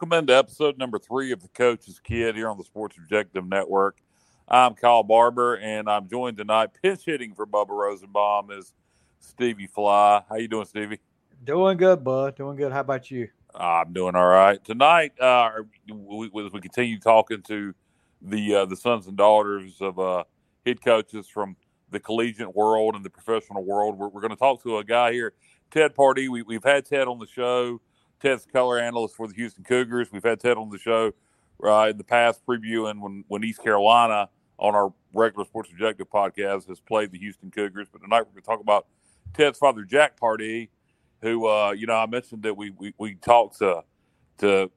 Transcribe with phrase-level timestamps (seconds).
[0.00, 3.98] Welcome into episode number three of the Coach's Kid here on the Sports Objective Network.
[4.48, 8.72] I'm Kyle Barber, and I'm joined tonight pinch hitting for Bubba Rosenbaum is
[9.18, 10.22] Stevie Fly.
[10.26, 11.00] How you doing, Stevie?
[11.44, 12.34] Doing good, bud.
[12.34, 12.72] Doing good.
[12.72, 13.28] How about you?
[13.54, 15.20] I'm doing all right tonight.
[15.20, 15.50] Uh,
[15.86, 17.74] we, we, we continue talking to
[18.22, 20.24] the uh, the sons and daughters of uh,
[20.64, 21.56] head coaches from
[21.90, 23.98] the collegiate world and the professional world.
[23.98, 25.34] We're, we're going to talk to a guy here,
[25.70, 26.30] Ted Pardee.
[26.30, 27.82] We, we've had Ted on the show.
[28.20, 30.08] Ted's color analyst for the Houston Cougars.
[30.12, 31.12] We've had Ted on the show
[31.64, 36.68] uh, in the past, previewing when, when East Carolina on our regular Sports Objective podcast
[36.68, 37.88] has played the Houston Cougars.
[37.90, 38.86] But tonight we're going to talk about
[39.32, 40.68] Ted's father, Jack Pardee,
[41.22, 43.84] who, uh, you know, I mentioned that we, we, we talked to,
[44.38, 44.70] to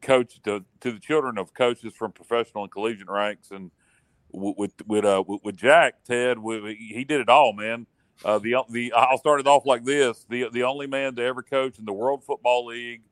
[0.00, 3.50] coach to, to the children of coaches from professional and collegiate ranks.
[3.50, 3.70] And
[4.30, 7.86] with, with, uh, with Jack, Ted, he did it all, man.
[8.24, 11.42] Uh, the the I'll start it off like this: the the only man to ever
[11.42, 13.02] coach in the World Football League,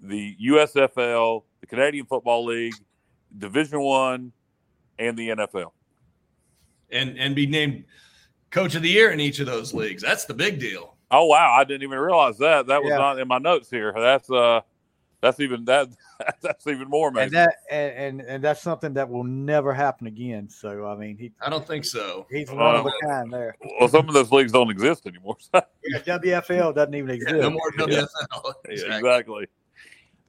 [0.00, 2.74] the USFL, the Canadian Football League,
[3.36, 4.32] Division One,
[4.98, 5.72] and the NFL,
[6.90, 7.84] and and be named
[8.50, 10.02] Coach of the Year in each of those leagues.
[10.02, 10.96] That's the big deal.
[11.10, 11.54] Oh wow!
[11.54, 12.66] I didn't even realize that.
[12.66, 12.98] That was yeah.
[12.98, 13.92] not in my notes here.
[13.94, 14.62] That's uh,
[15.26, 15.88] that's even that
[16.40, 17.36] that's even more amazing.
[17.36, 20.48] And that and, and, and that's something that will never happen again.
[20.48, 22.26] So I mean, he I don't think so.
[22.30, 23.56] He's one uh, of a kind there.
[23.80, 25.36] Well, some of those leagues don't exist anymore.
[25.52, 25.60] yeah,
[26.06, 27.34] WFL doesn't even exist.
[27.34, 27.90] Yeah, no more WFL.
[27.90, 28.04] Yeah.
[28.64, 28.86] Exactly.
[28.88, 29.46] Yeah, exactly.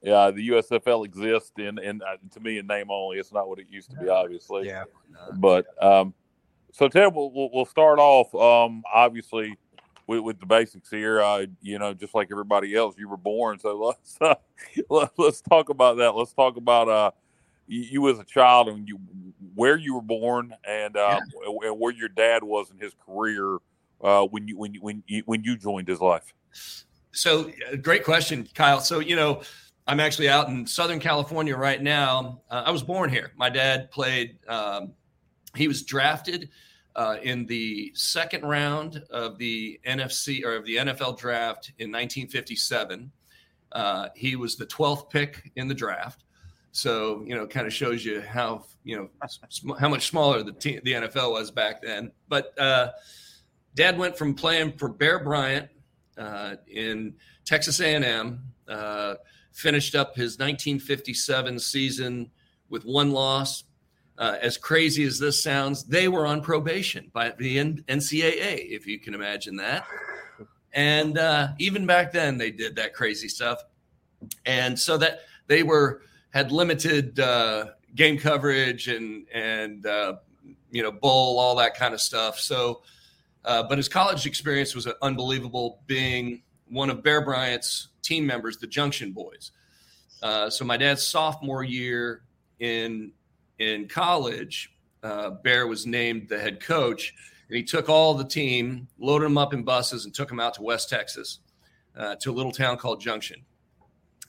[0.00, 3.18] Yeah, the USFL exists in, in uh, to me in name only.
[3.18, 4.66] It's not what it used to be, obviously.
[4.66, 4.84] Yeah.
[5.34, 6.14] But um,
[6.72, 8.32] so Ted, we'll, we'll start off.
[8.34, 9.56] Um, obviously,
[10.08, 11.22] with, with the basics here.
[11.22, 13.60] Uh, you know, just like everybody else, you were born.
[13.60, 14.34] So let's uh,
[14.90, 16.16] let, us talk about that.
[16.16, 17.10] Let's talk about uh,
[17.68, 18.98] you, you, as a child and you
[19.54, 21.68] where you were born and, uh, yeah.
[21.68, 23.58] and where your dad was in his career
[24.00, 26.34] uh, when you when you, when you when you joined his life.
[27.12, 28.80] So, uh, great question, Kyle.
[28.80, 29.42] So, you know.
[29.90, 32.42] I'm actually out in Southern California right now.
[32.50, 33.32] Uh, I was born here.
[33.38, 34.92] My dad played, um,
[35.56, 36.50] he was drafted
[36.98, 43.12] uh, in the second round of the NFC or of the NFL draft in 1957.
[43.70, 46.24] Uh, he was the 12th pick in the draft.
[46.72, 49.08] So, you know, kind of shows you how, you know,
[49.48, 52.10] sm- how much smaller the the NFL was back then.
[52.28, 52.90] But uh,
[53.76, 55.68] dad went from playing for Bear Bryant
[56.18, 57.14] uh, in
[57.44, 59.14] Texas A&M, uh,
[59.52, 62.30] finished up his 1957 season
[62.68, 63.62] with one loss,
[64.18, 68.98] uh, as crazy as this sounds, they were on probation by the NCAA, if you
[68.98, 69.86] can imagine that.
[70.72, 73.62] And uh, even back then, they did that crazy stuff.
[74.44, 80.16] And so that they were had limited uh, game coverage and and uh,
[80.70, 82.40] you know bowl all that kind of stuff.
[82.40, 82.82] So,
[83.44, 88.66] uh, but his college experience was unbelievable, being one of Bear Bryant's team members, the
[88.66, 89.52] Junction Boys.
[90.22, 92.22] Uh, so my dad's sophomore year
[92.58, 93.12] in
[93.58, 97.14] in college, uh, Bear was named the head coach,
[97.48, 100.54] and he took all the team, loaded them up in buses, and took them out
[100.54, 101.40] to West Texas
[101.96, 103.44] uh, to a little town called Junction,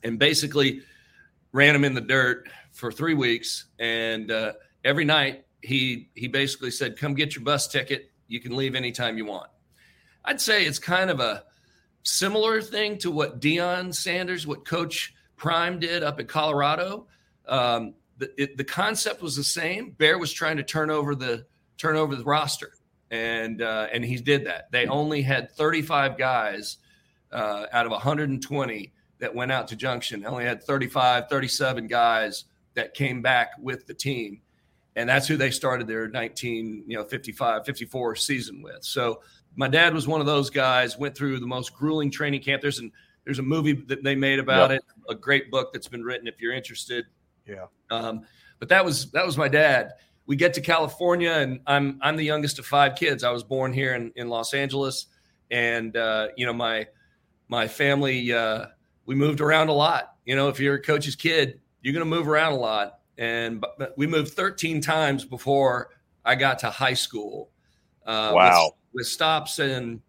[0.03, 0.81] and basically
[1.51, 3.65] ran them in the dirt for three weeks.
[3.79, 4.53] And uh,
[4.83, 8.11] every night, he he basically said, "Come get your bus ticket.
[8.27, 9.49] You can leave anytime you want."
[10.25, 11.43] I'd say it's kind of a
[12.03, 17.07] similar thing to what Deion Sanders, what Coach Prime did up in Colorado.
[17.47, 19.91] Um, the, it, the concept was the same.
[19.91, 21.45] Bear was trying to turn over the
[21.77, 22.73] turn over the roster,
[23.09, 24.71] and uh, and he did that.
[24.71, 26.77] They only had 35 guys
[27.31, 30.21] uh, out of 120 that went out to Junction.
[30.21, 32.45] They only had 35, 37 guys
[32.75, 34.41] that came back with the team,
[34.95, 38.83] and that's who they started their 19, you know, 55, 54 season with.
[38.83, 39.21] So
[39.55, 40.97] my dad was one of those guys.
[40.97, 42.61] Went through the most grueling training camp.
[42.61, 42.91] There's an
[43.23, 44.79] there's a movie that they made about yep.
[44.79, 46.27] it, a great book that's been written.
[46.27, 47.05] If you're interested,
[47.49, 47.65] yeah.
[47.89, 48.21] Um,
[48.59, 49.93] but that was that was my dad.
[50.25, 53.23] We get to California, and I'm I'm the youngest of five kids.
[53.23, 55.07] I was born here in, in Los Angeles,
[55.49, 56.87] and uh, you know my
[57.47, 58.65] my family uh,
[59.05, 60.15] we moved around a lot.
[60.25, 63.59] You know, if you're a coach's kid, you're going to move around a lot, and
[63.59, 65.89] but we moved 13 times before
[66.23, 67.49] I got to high school.
[68.05, 68.71] Uh, wow.
[68.93, 70.01] with stops and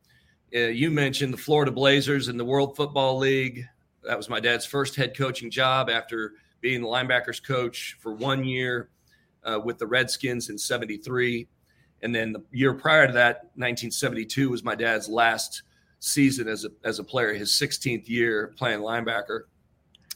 [0.54, 3.66] uh, you mentioned the Florida Blazers in the World Football League.
[4.04, 8.44] That was my dad's first head coaching job after being the linebackers coach for one
[8.44, 8.90] year
[9.44, 11.48] uh, with the Redskins in 73.
[12.02, 15.62] And then the year prior to that, 1972, was my dad's last
[15.98, 19.42] season as a, as a player, his 16th year playing linebacker.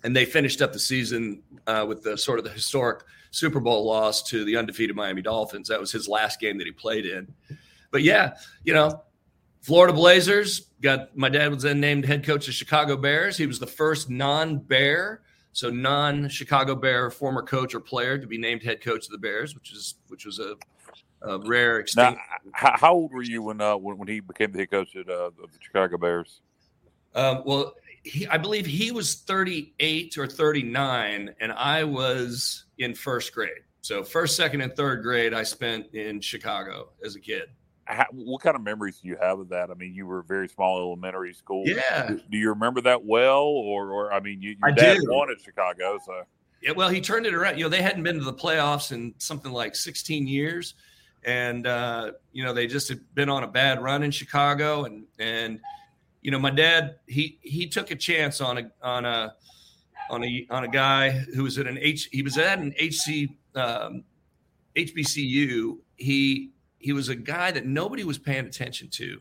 [0.03, 3.85] And they finished up the season uh, with the sort of the historic Super Bowl
[3.85, 5.69] loss to the undefeated Miami Dolphins.
[5.69, 7.33] That was his last game that he played in.
[7.91, 9.03] But yeah, you know,
[9.61, 13.37] Florida Blazers got my dad was then named head coach of Chicago Bears.
[13.37, 15.23] He was the first non-Bear,
[15.55, 19.55] so non-Chicago Bear former coach or player to be named head coach of the Bears,
[19.55, 20.57] which is which was a,
[21.23, 22.21] a rare extinct.
[22.45, 25.09] Now, how, old were you when uh, when, when he became the head coach at,
[25.09, 26.41] uh, of the Chicago Bears?
[27.15, 33.33] Um, well, he, I believe he was 38 or 39, and I was in first
[33.33, 33.63] grade.
[33.81, 37.45] So first, second, and third grade, I spent in Chicago as a kid.
[37.87, 39.71] How, what kind of memories do you have of that?
[39.71, 41.65] I mean, you were very small elementary school.
[41.67, 42.09] Yeah.
[42.09, 45.11] Do, do you remember that well, or, or I mean, you, your I dad do.
[45.11, 46.23] won Chicago, so
[46.63, 47.59] Yeah, well, he turned it around.
[47.59, 50.75] You know, they hadn't been to the playoffs in something like 16 years,
[51.25, 55.05] and uh, you know they just had been on a bad run in Chicago, and
[55.19, 55.61] and
[56.23, 59.35] you know my dad he he took a chance on a on a
[60.11, 63.31] on a on a guy who was at an H he was at an HC
[63.55, 64.05] um,
[64.77, 65.79] HBCU.
[65.97, 66.51] He
[66.85, 69.21] he was a guy that nobody was paying attention to,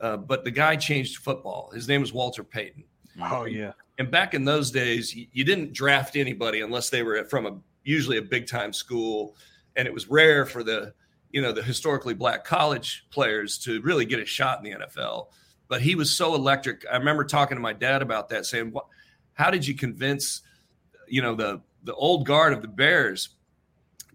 [0.00, 1.70] uh, but the guy changed football.
[1.74, 2.84] His name was Walter Payton.
[3.20, 3.72] Oh yeah.
[3.98, 7.58] And back in those days, you, you didn't draft anybody unless they were from a
[7.84, 9.36] usually a big time school,
[9.76, 10.94] and it was rare for the
[11.32, 15.26] you know the historically black college players to really get a shot in the NFL.
[15.68, 16.86] But he was so electric.
[16.90, 18.86] I remember talking to my dad about that, saying, "What?
[19.34, 20.40] How did you convince
[21.08, 23.28] you know the the old guard of the Bears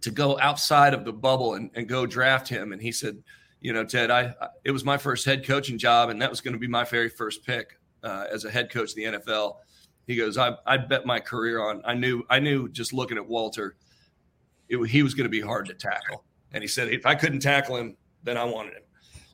[0.05, 3.21] to go outside of the bubble and, and go draft him?" And he said,
[3.61, 6.41] "You know, Ted, I, I it was my first head coaching job, and that was
[6.41, 9.57] going to be my very first pick uh, as a head coach in the NFL."
[10.07, 11.81] He goes, I, I bet my career on.
[11.83, 13.75] I knew, I knew just looking at Walter,
[14.69, 16.23] it, he was going to be hard to tackle.
[16.51, 18.83] And he said, if I couldn't tackle him, then I wanted him.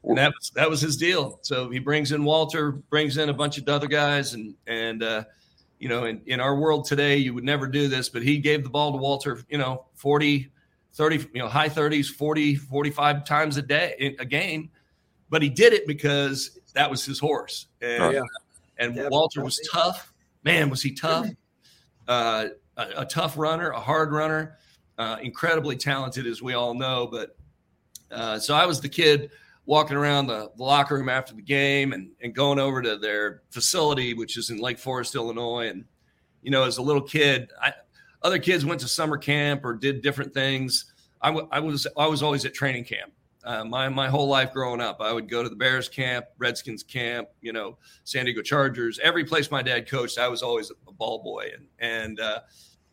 [0.04, 1.40] And that was that was his deal.
[1.44, 5.26] So he brings in Walter, brings in a bunch of other guys, and and uh,
[5.78, 8.64] you know, in, in our world today, you would never do this, but he gave
[8.64, 10.52] the ball to Walter, you know, 40,
[10.94, 14.70] 30, you know, high 30s, 40, 45 times a day, a game.
[15.30, 17.68] But he did it because that was his horse.
[17.82, 18.22] And, Yeah.
[18.78, 19.08] and Yeah.
[19.10, 20.14] Walter was tough.
[20.44, 21.28] Man, was he tough?
[22.08, 22.48] Uh,
[22.78, 24.58] a, a tough runner, a hard runner,
[24.98, 27.08] uh, incredibly talented, as we all know.
[27.08, 27.38] But
[28.12, 29.32] uh, so I was the kid
[29.66, 33.44] walking around the, the locker room after the game and, and going over to their
[33.52, 35.70] facility, which is in Lake Forest, Illinois.
[35.70, 35.86] And,
[36.42, 37.72] you know, as a little kid, I,
[38.24, 40.94] other kids went to summer camp or did different things.
[41.22, 43.12] I, w- I was I was always at training camp.
[43.44, 46.84] Uh, my my whole life growing up, I would go to the Bears camp, Redskins
[46.84, 50.20] camp, you know, San Diego Chargers, every place my dad coached.
[50.20, 52.42] I was always a ball boy, and and uh,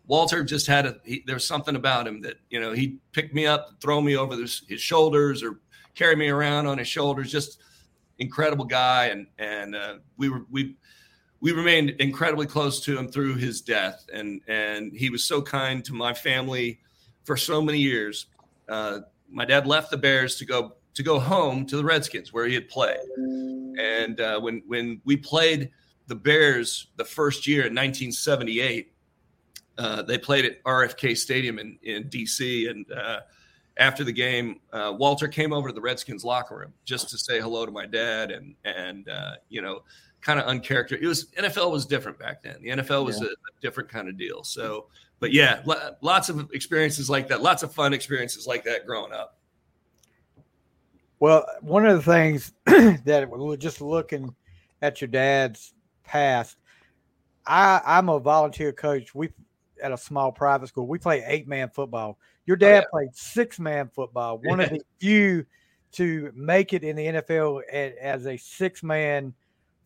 [0.07, 3.47] Walter just had a he, there's something about him that you know he picked me
[3.47, 5.61] up, throw me over his, his shoulders, or
[5.95, 7.31] carry me around on his shoulders.
[7.31, 7.61] Just
[8.19, 10.77] incredible guy, and and uh, we were we
[11.41, 15.85] we remained incredibly close to him through his death, and and he was so kind
[15.85, 16.81] to my family
[17.25, 18.27] for so many years.
[18.69, 22.47] Uh, my dad left the Bears to go to go home to the Redskins where
[22.47, 23.07] he had played,
[23.79, 25.71] and uh, when when we played
[26.09, 28.93] the Bears the first year in 1978,
[29.77, 33.21] uh, they played at RFK Stadium in in DC, and uh,
[33.79, 37.41] after the game, uh, Walter came over to the Redskins locker room just to say
[37.41, 39.83] hello to my dad, and and uh, you know,
[40.21, 41.05] kind of uncharacteristic.
[41.05, 42.57] It was NFL was different back then.
[42.61, 43.29] The NFL was Yeah.
[43.29, 44.43] a, a different kind of deal.
[44.43, 44.87] So,
[45.21, 49.13] but yeah, lo- lots of experiences like that, lots of fun experiences like that growing
[49.13, 49.39] up.
[51.21, 54.35] Well, one of the things that we're just looking
[54.83, 56.57] at your dad's past,
[57.47, 59.15] I, I'm a volunteer coach.
[59.15, 59.31] We
[59.83, 60.87] at a small private school.
[60.87, 62.19] We play eight man football.
[62.47, 62.91] Your oh, dad yeah.
[62.91, 64.39] played six man football.
[64.39, 65.47] One of the few
[65.93, 67.63] to make it in the NFL
[68.01, 69.35] as a six man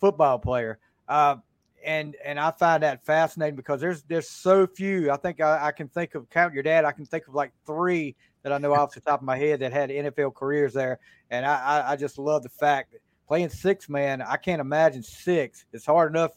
[0.03, 0.79] football player.
[1.09, 1.37] Uh,
[1.85, 5.11] and and I find that fascinating because there's there's so few.
[5.11, 6.85] I think I, I can think of count your dad.
[6.85, 9.61] I can think of like three that I know off the top of my head
[9.61, 10.99] that had NFL careers there.
[11.31, 15.03] And I, I, I just love the fact that playing six man, I can't imagine
[15.03, 15.65] six.
[15.73, 16.33] It's hard enough,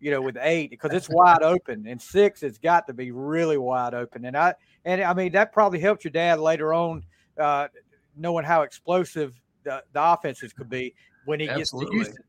[0.00, 1.86] you know, with eight because it's wide open.
[1.86, 4.24] And six, it's got to be really wide open.
[4.24, 4.54] And I
[4.84, 7.04] and I mean that probably helped your dad later on,
[7.38, 7.68] uh,
[8.16, 10.94] knowing how explosive the, the offenses could be
[11.24, 12.24] when he gets to Houston.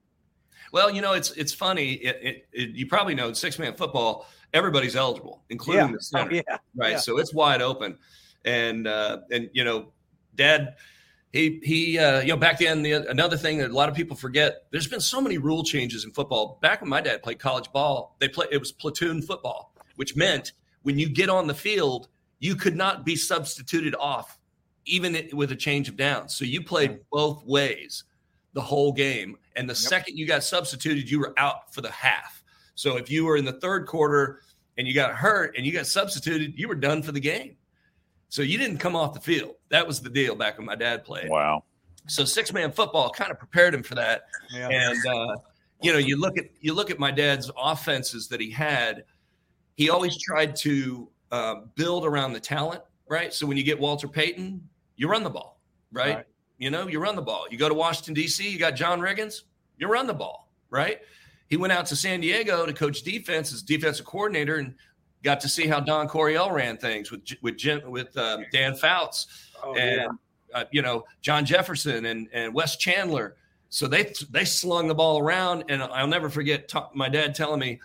[0.71, 1.93] Well, you know, it's it's funny.
[1.93, 4.27] It, it, it, you probably know six man football.
[4.53, 5.91] Everybody's eligible, including Yeah.
[5.93, 6.33] the center.
[6.47, 6.57] yeah.
[6.75, 6.91] right?
[6.91, 6.97] Yeah.
[6.97, 7.97] So it's wide open,
[8.45, 9.91] and uh, and you know,
[10.35, 10.75] Dad,
[11.33, 14.15] he he uh, you know back then the, another thing that a lot of people
[14.15, 17.71] forget there's been so many rule changes in football back when my dad played college
[17.71, 22.07] ball they play it was platoon football which meant when you get on the field
[22.39, 24.39] you could not be substituted off
[24.85, 28.05] even with a change of downs so you played both ways
[28.57, 29.77] the whole game and the yep.
[29.77, 32.43] second you got substituted you were out for the half
[32.75, 34.41] so if you were in the third quarter
[34.77, 37.55] and you got hurt and you got substituted you were done for the game
[38.29, 39.55] so you didn't come off the field.
[39.69, 41.29] That was the deal back when my dad played.
[41.29, 41.63] Wow.
[42.07, 44.23] So six man football kind of prepared him for that.
[44.53, 44.69] Yeah.
[44.69, 45.35] And uh,
[45.81, 49.03] you know, you look at you look at my dad's offenses that he had.
[49.75, 53.33] He always tried to uh, build around the talent, right?
[53.33, 55.59] So when you get Walter Payton, you run the ball,
[55.91, 56.15] right?
[56.15, 56.25] right?
[56.57, 57.45] You know, you run the ball.
[57.49, 59.43] You go to Washington D.C., you got John Riggins,
[59.77, 60.99] you run the ball, right?
[61.47, 64.73] He went out to San Diego to coach defense as defensive coordinator, and
[65.23, 69.27] got to see how Don Coryell ran things with with Jim, with um, Dan Fouts
[69.63, 70.01] oh, and
[70.51, 70.59] yeah.
[70.59, 73.37] uh, you know John Jefferson and and Wes Chandler.
[73.69, 77.59] So they they slung the ball around, and I'll never forget t- my dad telling
[77.59, 77.79] me,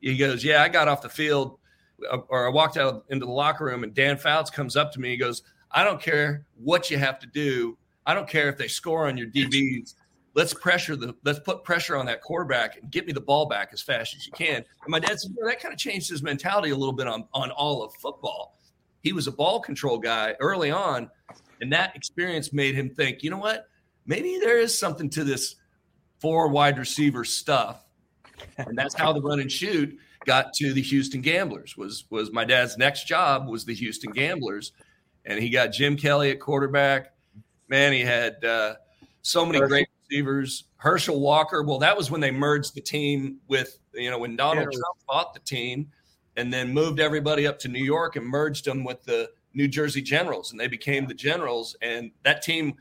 [0.00, 1.58] he goes, "Yeah, I got off the field,
[2.10, 5.00] uh, or I walked out into the locker room, and Dan Fouts comes up to
[5.00, 5.10] me.
[5.10, 7.76] He goes, I don't care what you have to do.
[8.08, 9.94] I don't care if they score on your DBs
[10.38, 13.70] let's pressure the let's put pressure on that quarterback and get me the ball back
[13.72, 14.56] as fast as you can.
[14.56, 17.50] And my dad said that kind of changed his mentality a little bit on on
[17.50, 18.56] all of football.
[19.02, 21.10] He was a ball control guy early on,
[21.60, 23.66] and that experience made him think, you know what,
[24.06, 25.56] maybe there is something to this
[26.20, 27.84] four wide receiver stuff,
[28.58, 31.76] and that's how the run and shoot got to the Houston Gamblers.
[31.76, 34.70] Was was my dad's next job was the Houston Gamblers,
[35.24, 37.12] and he got Jim Kelly at quarterback.
[37.68, 38.44] Man, he had.
[38.44, 38.74] Uh,
[39.28, 40.64] so many great receivers.
[40.76, 41.62] Herschel Walker.
[41.62, 44.78] Well, that was when they merged the team with, you know, when Donald yeah.
[44.78, 45.90] Trump bought the team
[46.36, 50.00] and then moved everybody up to New York and merged them with the New Jersey
[50.00, 51.76] Generals and they became the Generals.
[51.82, 52.74] And that team,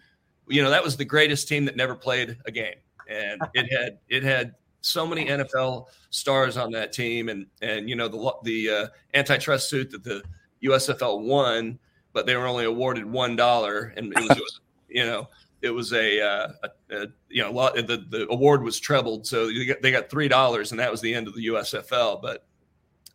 [0.47, 2.75] you know, that was the greatest team that never played a game.
[3.09, 7.29] And it had, it had so many NFL stars on that team.
[7.29, 10.23] And, and, you know, the, the uh, antitrust suit that the
[10.63, 11.79] USFL won,
[12.13, 15.29] but they were only awarded $1 and it was, you know,
[15.61, 19.47] it was a, uh, a, a you know lot, the the award was trebled, so
[19.47, 22.21] they got, they got three dollars, and that was the end of the USFL.
[22.21, 22.45] But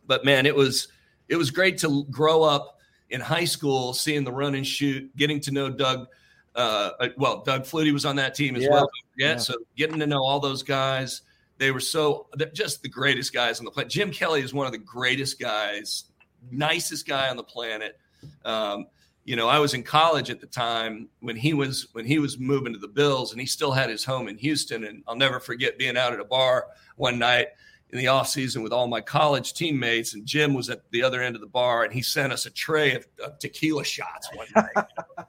[0.05, 0.89] but man, it was
[1.29, 5.39] it was great to grow up in high school, seeing the run and shoot, getting
[5.41, 6.07] to know Doug.
[6.55, 8.69] Uh, uh well, Doug Flutie was on that team as yeah.
[8.69, 8.89] well.
[9.17, 11.21] Yeah, so getting to know all those guys,
[11.57, 13.91] they were so just the greatest guys on the planet.
[13.91, 16.05] Jim Kelly is one of the greatest guys,
[16.51, 17.99] nicest guy on the planet.
[18.43, 18.87] Um,
[19.25, 22.37] you know, I was in college at the time when he was when he was
[22.37, 24.83] moving to the Bills, and he still had his home in Houston.
[24.83, 27.47] And I'll never forget being out at a bar one night
[27.91, 31.21] in the off season with all my college teammates, and Jim was at the other
[31.21, 34.47] end of the bar, and he sent us a tray of, of tequila shots one
[34.55, 34.85] night.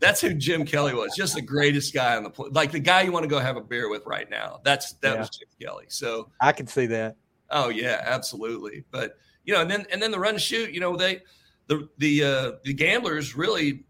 [0.00, 1.14] That's who Jim Kelly was.
[1.14, 2.54] Just the greatest guy on the planet.
[2.54, 4.60] Like the guy you want to go have a beer with right now.
[4.64, 5.20] That's that yeah.
[5.20, 5.84] was Jim Kelly.
[5.88, 7.16] So I can see that.
[7.50, 8.84] Oh yeah, absolutely.
[8.90, 10.72] But you know, and then and then the run and shoot.
[10.72, 11.22] You know, they
[11.70, 13.84] the the uh, the gamblers really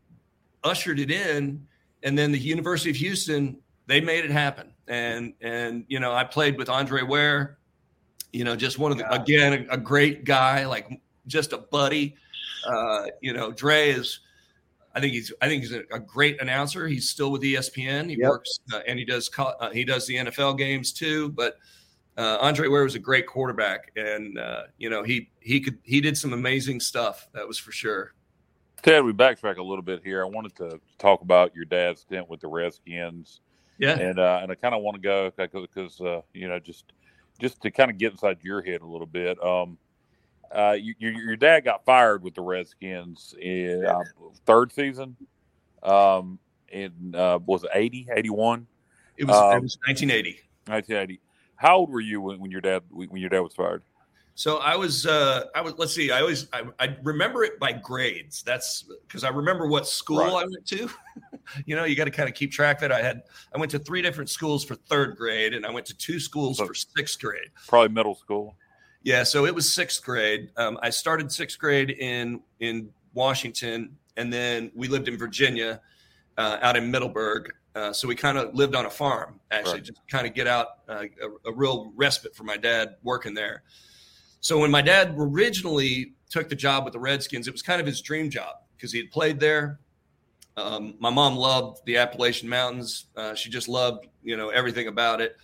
[0.62, 1.66] ushered it in,
[2.02, 3.56] and then the University of Houston
[3.86, 4.72] they made it happen.
[4.86, 7.58] And and you know I played with Andre Ware,
[8.32, 12.14] you know just one of the again a, a great guy like just a buddy.
[12.66, 14.20] Uh, you know Dre is.
[14.92, 15.32] I think he's.
[15.40, 16.86] I think he's a, a great announcer.
[16.86, 18.10] He's still with ESPN.
[18.10, 18.28] He yep.
[18.28, 19.30] works uh, and he does.
[19.38, 21.30] Uh, he does the NFL games too.
[21.30, 21.58] But
[22.20, 26.02] uh, Andre Ware was a great quarterback, and uh, you know he he could he
[26.02, 27.26] did some amazing stuff.
[27.32, 28.12] That was for sure.
[28.82, 30.22] Ted, we backtrack a little bit here.
[30.22, 33.40] I wanted to talk about your dad's stint with the Redskins.
[33.78, 36.92] Yeah, and uh, and I kind of want to go because uh, you know just
[37.40, 39.42] just to kind of get inside your head a little bit.
[39.42, 39.78] Um,
[40.54, 44.02] uh, you, your your dad got fired with the Redskins in uh,
[44.44, 45.16] third season.
[45.82, 48.66] Um, in uh, was it 80, 81?
[49.16, 50.40] It was, um, it was 1980.
[50.66, 51.20] 1980
[51.60, 53.82] how old were you when, when your dad when your dad was fired?
[54.34, 55.74] So I was, uh, I was.
[55.76, 56.10] Let's see.
[56.10, 58.42] I always, I, I remember it by grades.
[58.42, 60.30] That's because I remember what school right.
[60.30, 60.88] I went to.
[61.66, 62.92] you know, you got to kind of keep track of it.
[62.92, 63.24] I had,
[63.54, 66.56] I went to three different schools for third grade, and I went to two schools
[66.56, 67.50] so for sixth grade.
[67.68, 68.56] Probably middle school.
[69.02, 70.50] Yeah, so it was sixth grade.
[70.56, 75.82] Um, I started sixth grade in in Washington, and then we lived in Virginia,
[76.38, 79.84] uh, out in Middleburg, uh, so we kind of lived on a farm, actually, right.
[79.84, 83.62] just kind of get out uh, a, a, real respite for my dad working there.
[84.40, 87.86] So when my dad originally took the job with the Redskins, it was kind of
[87.86, 89.78] his dream job because he had played there.
[90.56, 93.06] Um, my mom loved the Appalachian Mountains.
[93.16, 95.36] Uh, she just loved, you know, everything about it.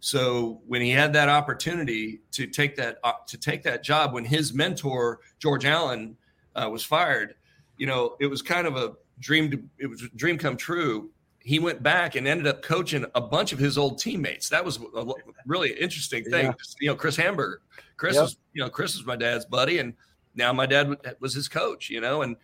[0.00, 4.24] So when he had that opportunity to take that uh, to take that job, when
[4.24, 6.16] his mentor George Allen
[6.54, 7.34] uh, was fired,
[7.78, 11.10] you know, it was kind of a dreamed it was a dream come true.
[11.44, 14.48] He went back and ended up coaching a bunch of his old teammates.
[14.48, 15.06] That was a
[15.46, 16.46] really interesting thing.
[16.46, 16.52] Yeah.
[16.80, 17.56] You know, Chris Hanburger.
[17.98, 18.22] Chris Yep.
[18.22, 19.92] was, you know, Chris was my dad's buddy, and
[20.34, 21.90] now my dad was his coach.
[21.90, 22.36] You know, and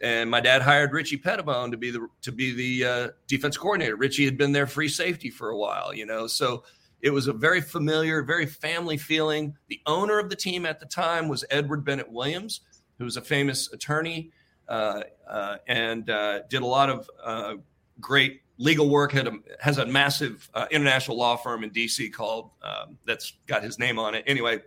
[0.00, 3.96] and my dad hired Richie Petitbon to be the to be the uh, defense coordinator.
[3.96, 5.94] Richie had been there free safety for a while.
[5.94, 6.64] You know, so
[7.02, 9.54] it was a very familiar, very family feeling.
[9.68, 12.62] The owner of the team at the time was Edward Bennett Williams,
[12.98, 14.30] who was a famous attorney
[14.68, 17.54] uh, uh, and uh, did a lot of uh,
[18.00, 19.12] great legal work.
[19.12, 23.62] Had a, has a massive uh, international law firm in DC called um, that's got
[23.62, 24.24] his name on it.
[24.26, 24.60] Anyway,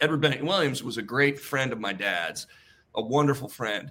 [0.00, 2.46] Edward Bennett Williams was a great friend of my dad's,
[2.94, 3.90] a wonderful friend.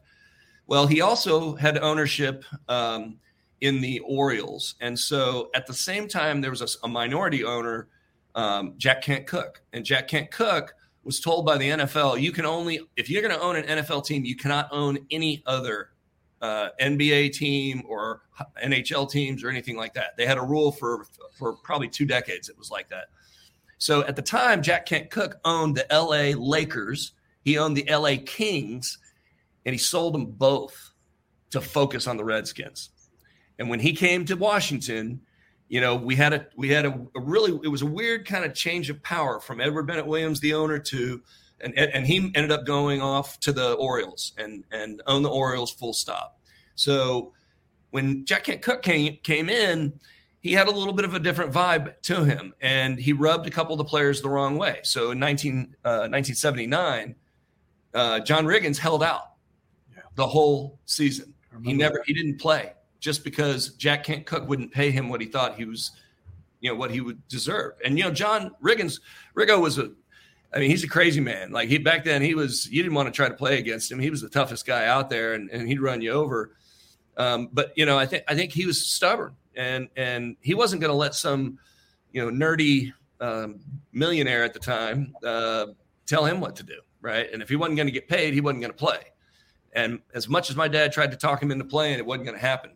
[0.67, 3.17] Well, he also had ownership um,
[3.61, 7.87] in the Orioles, and so at the same time, there was a, a minority owner,
[8.35, 10.73] um, Jack Kent Cooke, and Jack Kent Cooke
[11.07, 14.05] was told by the NFL, you can only if you're going to own an NFL
[14.05, 15.91] team, you cannot own any other
[16.41, 18.21] uh, NBA team or
[18.63, 20.15] NHL teams or anything like that.
[20.17, 21.05] They had a rule for
[21.37, 22.49] for probably two decades.
[22.49, 23.05] It was like that.
[23.77, 27.13] So at the time, Jack Kent Cooke owned the LA Lakers.
[27.43, 28.97] He owned the LA Kings,
[29.65, 30.91] and he sold them both
[31.51, 32.89] to focus on the Redskins.
[33.59, 35.21] And when he came to Washington,
[35.69, 38.45] you know, we had a we had a, a really it was a weird kind
[38.45, 41.21] of change of power from Edward Bennett Williams, the owner, to
[41.61, 45.71] and and he ended up going off to the Orioles and and own the Orioles
[45.71, 46.39] full stop.
[46.75, 47.33] So
[47.91, 49.99] when Jack Kent Cooke came came in,
[50.41, 53.49] he had a little bit of a different vibe to him, and he rubbed a
[53.51, 54.79] couple of the players the wrong way.
[54.83, 57.15] So in 19, uh, 1979,
[57.93, 59.31] uh, John Riggins held out
[59.95, 60.03] Yeah.
[60.15, 61.33] the whole season.
[61.63, 62.03] He never that.
[62.05, 65.65] he didn't play just because Jack Kent Cooke wouldn't pay him what he thought he
[65.65, 65.91] was,
[66.59, 67.73] you know, what he would deserve.
[67.83, 68.99] And you know, John Riggins,
[69.35, 69.91] Riggo was a,
[70.53, 71.51] I mean, he's a crazy man.
[71.51, 73.99] Like he back then, he was you didn't want to try to play against him.
[73.99, 76.55] He was the toughest guy out there, and, and he'd run you over.
[77.17, 80.81] Um, but you know, I think I think he was stubborn, and and he wasn't
[80.81, 81.59] going to let some,
[82.11, 83.59] you know, nerdy um,
[83.91, 85.67] millionaire at the time uh,
[86.05, 87.31] tell him what to do, right?
[87.31, 88.99] And if he wasn't going to get paid, he wasn't going to play.
[89.73, 92.37] And as much as my dad tried to talk him into playing, it wasn't going
[92.37, 92.71] to happen.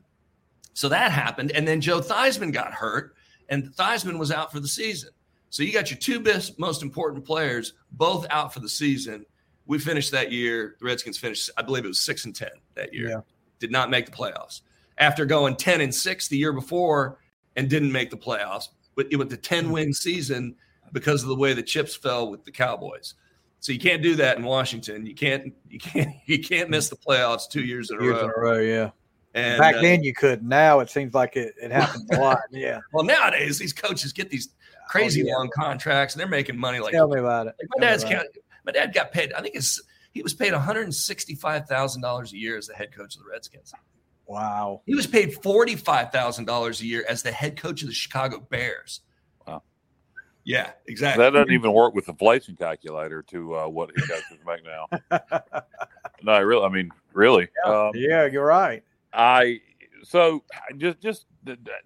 [0.73, 1.51] So that happened.
[1.51, 3.15] And then Joe Theismann got hurt,
[3.49, 5.11] and Theismann was out for the season.
[5.51, 9.25] So you got your two best, most important players both out for the season.
[9.65, 10.77] We finished that year.
[10.79, 13.09] The Redskins finished, I believe it was six and 10 that year.
[13.09, 13.19] Yeah.
[13.59, 14.61] Did not make the playoffs.
[14.97, 17.19] After going 10 and six the year before
[17.57, 20.55] and didn't make the playoffs, but it was the 10 win season
[20.93, 23.15] because of the way the chips fell with the Cowboys.
[23.59, 25.05] So you can't do that in Washington.
[25.05, 28.23] You can't, you can't, you can't miss the playoffs two years in a Years row.
[28.23, 28.89] in a row, yeah.
[29.33, 30.43] And Back uh, then you could.
[30.43, 32.39] Now it seems like it, it happens a lot.
[32.51, 32.79] Yeah.
[32.93, 34.49] Well, nowadays these coaches get these
[34.91, 35.35] crazy Oh, yeah.
[35.35, 37.55] long contracts and they're making money like, Tell me about it.
[37.59, 38.27] like my Tell dad's about count,
[38.65, 39.33] my dad got paid.
[39.33, 42.57] I think it's he was paid one hundred and sixty five thousand dollars a year
[42.57, 43.73] as the head coach of the Redskins.
[44.27, 44.81] Wow.
[44.85, 47.93] He was paid forty five thousand dollars a year as the head coach of the
[47.93, 49.01] Chicago Bears.
[49.47, 49.63] Wow.
[50.43, 51.23] Yeah, exactly.
[51.23, 54.87] That doesn't even work with the inflation calculator to uh, what he coaches make now.
[56.23, 56.63] no, I really.
[56.65, 57.47] I mean, really.
[57.65, 58.83] Um, Yeah, you're right.
[59.13, 59.59] I
[60.03, 60.43] so
[60.77, 61.25] just just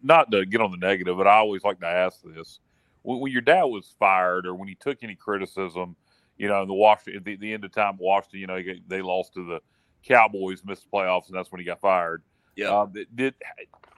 [0.04, 2.60] not to get on the negative, but I always like to ask this:
[3.06, 5.96] when, when your dad was fired, or when he took any criticism,
[6.38, 9.02] you know, in the Washington, the, the end of time, Washington, you know, he- they
[9.02, 9.62] lost to the
[10.04, 12.22] Cowboys, missed the playoffs, and that's when he got fired.
[12.56, 12.70] Yeah.
[12.72, 13.34] Uh, did, did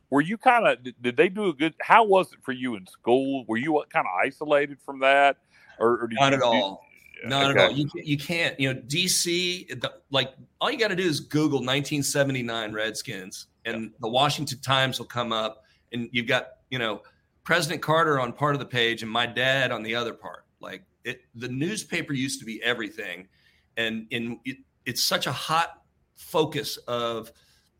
[0.09, 1.73] were you kind of did, did they do a good?
[1.81, 3.43] How was it for you in school?
[3.47, 5.37] Were you kind of isolated from that,
[5.79, 6.81] or, or did Not you, at all.
[7.25, 7.59] Not Okay.
[7.59, 7.75] at all.
[7.75, 8.59] You can't- you can't.
[8.59, 9.67] You know, DC.
[9.81, 14.97] the- Like all you got to do is Google 1979 Redskins, and the Washington Times
[14.99, 17.01] will come up, and you've got you know
[17.47, 20.43] President Carter on part of the page, and my dad on the other part.
[20.59, 23.29] Like it, the newspaper used to be everything,
[23.77, 25.81] and in it, it's such a hot
[26.17, 27.31] focus of.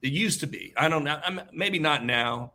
[0.02, 0.74] It used to be.
[0.78, 1.20] I don't know.
[1.22, 2.54] I'm, maybe not now,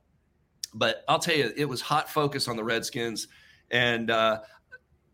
[0.72, 3.28] but I'll tell you, it was hot focus on the Redskins,
[3.70, 4.40] and uh,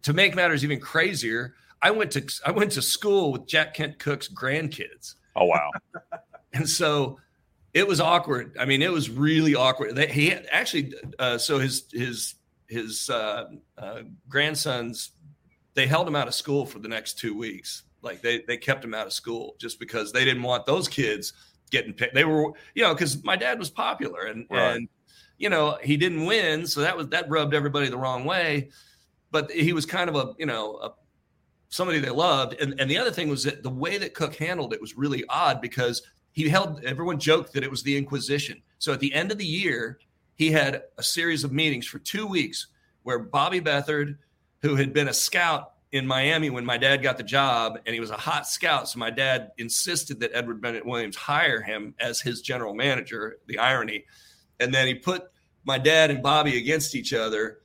[0.03, 3.99] to make matters even crazier, I went to I went to school with Jack Kent
[3.99, 5.73] Cooke's grandkids, Oh wow!
[6.53, 7.19] and so
[7.75, 8.57] it was awkward.
[8.59, 9.95] I mean, it was really awkward.
[9.95, 12.35] They, he had, actually, uh, so his his
[12.67, 15.11] his uh, uh, grandsons,
[15.75, 17.85] they held him out of school for the next two weeks.
[18.03, 21.33] Like they they kept him out of school just because they didn't want those kids
[21.71, 22.15] getting picked.
[22.15, 24.77] They were, you know, because my dad was popular and Right.
[24.77, 24.89] and
[25.37, 28.71] you know he didn't win, so that was that rubbed everybody the wrong way.
[29.31, 30.93] But he was kind of a you know a
[31.69, 32.55] somebody they loved.
[32.61, 35.25] And, and the other thing was that the way that Cooke handled it was really
[35.29, 36.03] odd because
[36.39, 38.63] he held everyone joked that it was the Inquisition.
[38.79, 39.99] So at the end of the year,
[40.37, 42.69] he had a series of meetings for two weeks
[43.03, 44.19] where Bobby Beathard,
[44.63, 47.99] who had been a scout in Miami when my dad got the job, and he
[47.99, 48.89] was a hot scout.
[48.89, 53.39] So my dad insisted that Edward Bennett Williams hire him as his general manager.
[53.47, 54.05] The irony,
[54.61, 55.25] and then he put
[55.65, 57.63] my dad and Bobby against each other,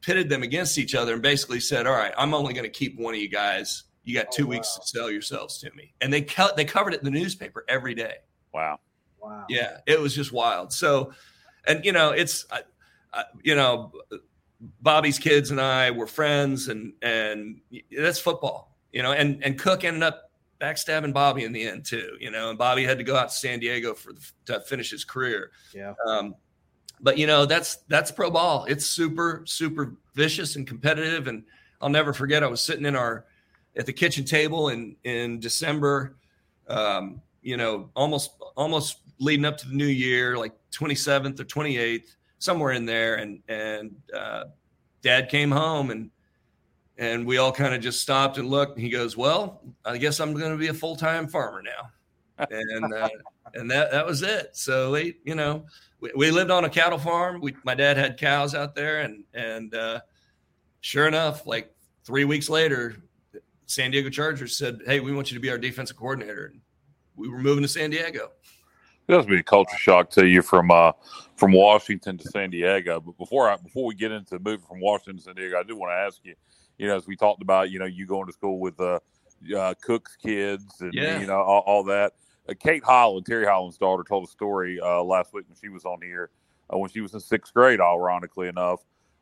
[0.00, 2.96] pitted them against each other, and basically said, "All right, I'm only going to keep
[3.00, 3.82] one of you guys.
[4.04, 6.94] You got two oh, weeks to sell yourselves to me." And they cut they covered
[6.94, 8.16] it in the newspaper every day.
[8.52, 8.80] Wow.
[9.20, 9.44] Wow.
[9.48, 10.72] Yeah, it was just wild.
[10.72, 11.12] So,
[11.66, 12.44] and you know, it's
[13.42, 13.92] you know,
[14.80, 17.60] Bobby's kids and I were friends, and and
[17.96, 19.12] that's football, you know.
[19.12, 22.50] And and Cooke ended up backstabbing Bobby in the end too, you know.
[22.50, 24.14] And Bobby had to go out to San Diego for
[24.46, 25.50] to finish his career.
[25.74, 25.94] Yeah.
[26.06, 26.34] Um,
[27.00, 28.64] but you know that's that's pro ball.
[28.64, 31.26] It's super super vicious and competitive.
[31.26, 31.44] And
[31.80, 32.42] I'll never forget.
[32.42, 33.26] I was sitting in our
[33.76, 36.16] at the kitchen table in in December.
[36.68, 42.14] Um, you know, almost almost leading up to the new year, like 27th or 28th
[42.38, 43.16] somewhere in there.
[43.16, 44.44] And and uh,
[45.02, 46.10] Dad came home and
[46.98, 48.76] and we all kind of just stopped and looked.
[48.76, 51.90] And he goes, "Well, I guess I'm going to be a full time farmer now."
[52.50, 53.08] and uh,
[53.54, 54.56] and that that was it.
[54.56, 55.64] So we, you know,
[56.00, 57.40] we, we lived on a cattle farm.
[57.40, 60.00] We, my dad had cows out there, and and uh,
[60.80, 62.96] sure enough, like three weeks later,
[63.72, 66.60] San Diego Chargers said, "Hey, we want you to be our defensive coordinator." And
[67.16, 68.30] we were moving to San Diego.
[69.08, 70.92] It must be a culture shock to you from uh,
[71.36, 73.00] from Washington to San Diego.
[73.00, 75.76] But before I, before we get into moving from Washington to San Diego, I do
[75.76, 76.34] want to ask you.
[76.78, 78.98] You know, as we talked about, you know, you going to school with uh,
[79.56, 81.18] uh, Cooke's kids and yeah.
[81.18, 82.12] you know all, all that.
[82.48, 85.84] Uh, Kate Holland, Terry Holland's daughter, told a story uh, last week when she was
[85.84, 86.30] on here
[86.72, 87.80] uh, when she was in sixth grade.
[87.80, 88.80] Ironically enough,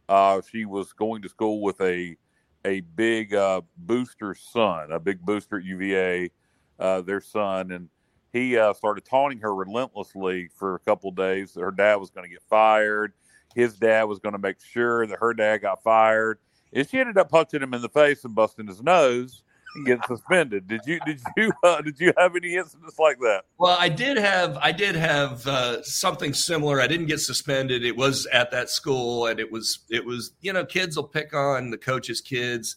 [0.08, 2.16] uh, she was going to school with a
[2.64, 3.35] a big
[3.77, 6.31] booster son, a big booster at UVA,
[6.79, 7.88] their son, and
[8.33, 11.55] he uh, started taunting her relentlessly for a couple days.
[11.55, 13.12] Her dad was going to get fired.
[13.55, 16.38] His dad was going to make sure that her dad got fired.
[16.73, 19.42] And she ended up punching him in the face and busting his nose
[19.74, 20.66] and getting suspended.
[20.66, 23.42] Did you did you uh, did you have any incidents like that?
[23.59, 26.80] Well, I did have I did have uh, something similar.
[26.80, 27.85] I didn't get suspended.
[27.85, 31.35] It was at that school, and it was it was you know kids will pick
[31.35, 32.76] on the coach's kids.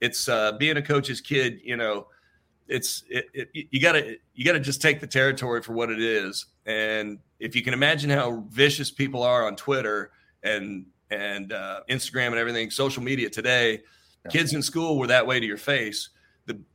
[0.00, 1.60] It's uh, being a coach's kid.
[1.62, 2.06] You know
[2.68, 6.46] it's it, it, you gotta you gotta just take the territory for what it is
[6.66, 10.10] and if you can imagine how vicious people are on twitter
[10.42, 13.82] and and uh, instagram and everything social media today
[14.24, 14.30] yeah.
[14.30, 16.10] kids in school were that way to your face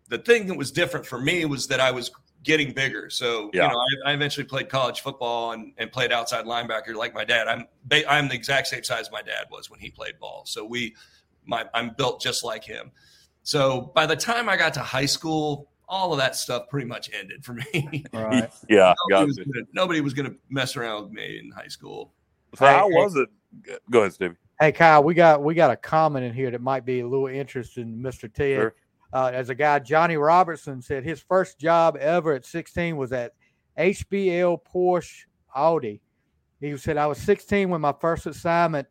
[0.09, 2.11] the the thing that was different for me was that i was
[2.43, 3.63] getting bigger so yeah.
[3.63, 7.25] you know I, I, eventually played college football and, and played outside linebacker like my
[7.25, 7.67] dad i'm
[8.07, 10.95] i'm the exact same size my dad was when he played ball so we
[11.45, 12.91] my i'm built just like him
[13.43, 17.09] so by the time i got to high school all of that stuff pretty much
[17.13, 18.05] ended for me.
[18.13, 18.49] Right.
[18.69, 18.93] yeah.
[19.09, 22.13] nobody, was gonna, nobody, was gonna, mess around with me in high school.
[22.55, 23.27] So hey, how was it?
[23.89, 24.35] Go ahead, Stevie.
[24.59, 27.27] Hey Kyle, we got we got a comment in here that might be a little
[27.27, 28.31] interesting, Mr.
[28.31, 28.57] Ted.
[28.57, 28.75] Sure.
[29.11, 33.33] Uh, as a guy, Johnny Robertson said his first job ever at 16 was at
[33.77, 36.01] HBL Porsche Audi.
[36.59, 38.87] He said, I was 16 when my first assignment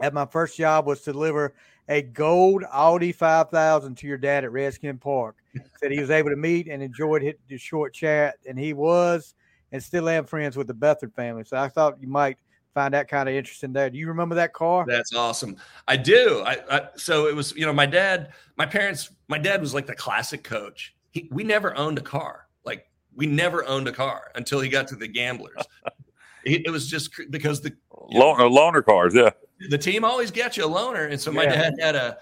[0.00, 1.54] at my first job was to deliver
[1.88, 5.36] a gold Audi 5000 to your dad at Redskin Park.
[5.78, 9.34] Said he was able to meet and enjoyed the short chat, and he was
[9.72, 11.44] and still am friends with the Beathard family.
[11.44, 12.38] So I thought you might
[12.78, 13.90] find that kind of interesting there.
[13.90, 14.84] Do you remember that car?
[14.86, 15.56] That's awesome.
[15.86, 16.42] I do.
[16.44, 19.86] I, I, so it was, you know, my dad, my parents, my dad was like
[19.86, 20.94] the classic coach.
[21.10, 22.46] He, we never owned a car.
[22.64, 25.62] Like we never owned a car until he got to the gamblers.
[26.44, 29.14] it, it was just because the loaner, know, loaner cars.
[29.14, 29.30] Yeah
[29.68, 31.54] the team always gets you a loaner, and so my yeah.
[31.54, 32.18] dad had a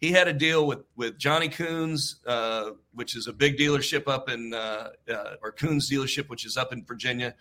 [0.00, 4.28] he had a deal with with Johnny Koons, uh, which is a big dealership up
[4.28, 7.34] in uh, uh, or Koons dealership, which is up in Virginia.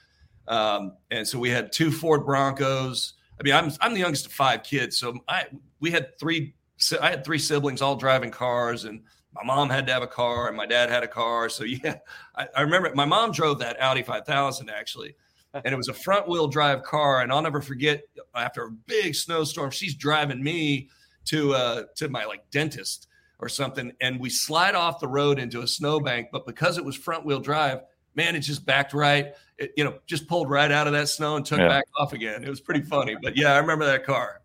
[0.49, 3.13] Um, and so we had two Ford Broncos.
[3.39, 5.45] I mean, I'm I'm the youngest of five kids, so I
[5.79, 6.55] we had three.
[7.01, 9.01] I had three siblings all driving cars, and
[9.33, 11.49] my mom had to have a car, and my dad had a car.
[11.49, 11.99] So yeah,
[12.35, 15.15] I, I remember my mom drove that Audi 5000 actually
[15.53, 17.21] and it was a front wheel drive car.
[17.21, 18.03] And I'll never forget
[18.35, 20.89] after a big snowstorm, she's driving me
[21.25, 23.07] to uh, to my like dentist
[23.39, 26.27] or something, and we slide off the road into a snowbank.
[26.31, 27.81] But because it was front wheel drive,
[28.15, 29.33] man, it just backed right.
[29.57, 31.67] It, you know, just pulled right out of that snow and took yeah.
[31.67, 32.43] back off again.
[32.43, 33.15] It was pretty funny.
[33.21, 34.41] But yeah, I remember that car.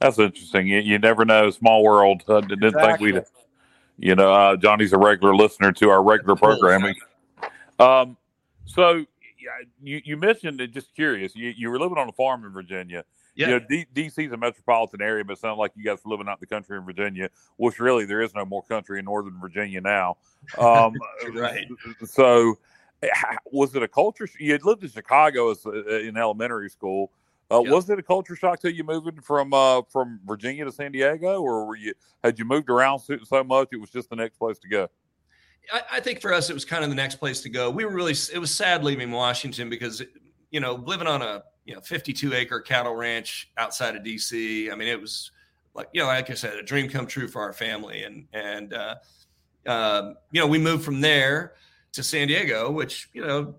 [0.00, 0.66] That's interesting.
[0.66, 1.50] You, you never know.
[1.50, 2.22] Small world.
[2.28, 3.12] Uh, didn't exactly.
[3.12, 3.24] think we'd.
[3.96, 6.96] You know, uh, Johnny's a regular listener to our regular programming.
[7.78, 8.16] Um,
[8.64, 9.04] so
[9.80, 10.72] you, you mentioned it.
[10.72, 13.04] Just curious, you, you were living on a farm in Virginia.
[13.34, 13.48] Yeah.
[13.48, 16.28] You know, D- DC's a metropolitan area, but it sounds like you guys were living
[16.28, 19.38] out in the country in Virginia, which really there is no more country in Northern
[19.40, 20.16] Virginia now.
[20.58, 20.92] Um,
[21.32, 21.66] right.
[22.04, 22.58] So,
[23.46, 24.28] was it a culture?
[24.38, 27.10] You had lived in Chicago as, uh, in elementary school.
[27.50, 27.72] Uh, Yep.
[27.72, 31.40] Was it a culture shock to you moving from uh, from Virginia to San Diego,
[31.40, 34.38] or were you had you moved around so, so much it was just the next
[34.38, 34.88] place to go?
[35.72, 37.70] I, I think for us, it was kind of the next place to go.
[37.70, 40.02] We were really, it was sad leaving Washington because,
[40.54, 44.70] you know, living on a, you know, 52 acre cattle ranch outside of DC.
[44.70, 45.32] I mean, it was
[45.74, 48.04] like, you know, like I said, a dream come true for our family.
[48.04, 48.94] And, and, uh,
[49.66, 51.54] um, you know, we moved from there
[51.90, 53.56] to San Diego, which, you know,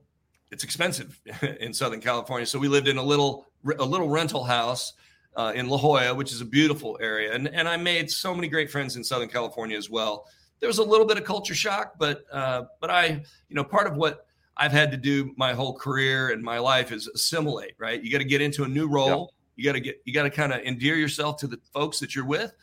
[0.51, 1.19] it's expensive
[1.59, 2.45] in Southern California.
[2.45, 3.45] So we lived in a little,
[3.77, 4.93] a little rental house
[5.35, 7.33] uh, in La Jolla, which is a beautiful area.
[7.33, 10.27] And, and I made so many great friends in Southern California as well
[10.61, 13.87] there was a little bit of culture shock, but uh, but I, you know, part
[13.87, 14.25] of what
[14.57, 17.73] I've had to do my whole career and my life is assimilate.
[17.77, 19.33] Right, you got to get into a new role.
[19.55, 22.15] You got to get you got to kind of endear yourself to the folks that
[22.15, 22.53] you're with,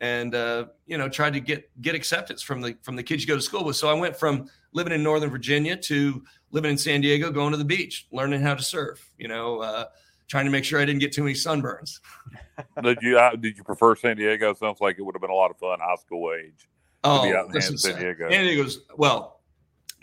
[0.00, 3.28] and uh, you know, try to get get acceptance from the from the kids you
[3.28, 3.76] go to school with.
[3.76, 7.56] So I went from living in Northern Virginia to living in San Diego, going to
[7.56, 9.10] the beach, learning how to surf.
[9.18, 9.60] You know.
[9.60, 9.86] Uh,
[10.26, 12.00] trying to make sure I didn't get too many sunburns.
[12.82, 14.54] did you uh, did you prefer San Diego?
[14.54, 16.68] Sounds like it would have been a lot of fun high school age.
[17.02, 18.30] Oh, be out in San Diego.
[18.30, 19.40] San Diego's well.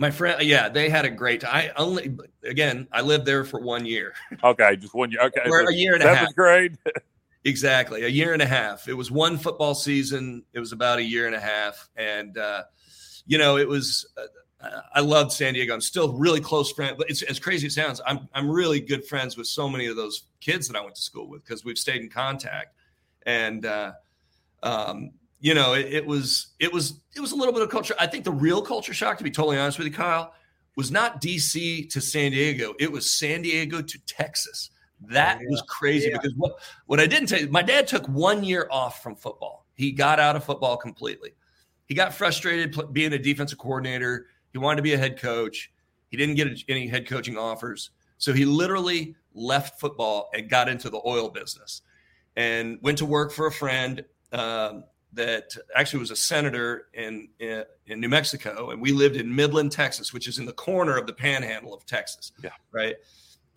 [0.02, 1.42] My friend, yeah, they had a great.
[1.42, 1.52] Time.
[1.54, 4.16] I only again, I lived there for one year.
[4.44, 5.22] Okay, just one year.
[5.22, 6.36] Okay, Or so a year and a seventh half.
[6.36, 6.78] grade.
[7.44, 8.88] Exactly, a year and a half.
[8.88, 10.44] It was one football season.
[10.54, 12.64] It was about a year and a half, and uh,
[13.26, 14.08] you know, it was.
[14.16, 15.74] Uh, I loved San Diego.
[15.74, 18.00] I'm still really close friend, but it's as crazy as it sounds.
[18.06, 21.02] I'm I'm really good friends with so many of those kids that I went to
[21.02, 22.76] school with because we've stayed in contact,
[23.26, 23.94] and uh,
[24.62, 27.96] um, you know, it, it was it was it was a little bit of culture.
[28.00, 30.34] I think the real culture shock, to be totally honest with you, Kyle,
[30.78, 32.74] was not DC to San Diego.
[32.80, 34.70] It was San Diego to Texas.
[35.10, 35.48] That Yeah.
[35.50, 36.18] was crazy Yeah.
[36.18, 36.54] because what
[36.86, 39.66] what I didn't tell you, my dad took one year off from football.
[39.74, 41.32] He got out of football completely.
[41.88, 44.28] He got frustrated pl- being a defensive coordinator.
[44.52, 45.72] He wanted to be a head coach.
[46.10, 47.90] He didn't get any head coaching offers.
[48.20, 51.82] So he literally left football and got into the oil business
[52.36, 57.64] and went to work for a friend um, that actually was a senator in, in
[57.88, 61.06] in New Mexico, and we lived in Midland, Texas, which is in the corner of
[61.08, 62.32] the Panhandle of Texas.
[62.44, 62.52] Yeah.
[62.72, 62.96] right.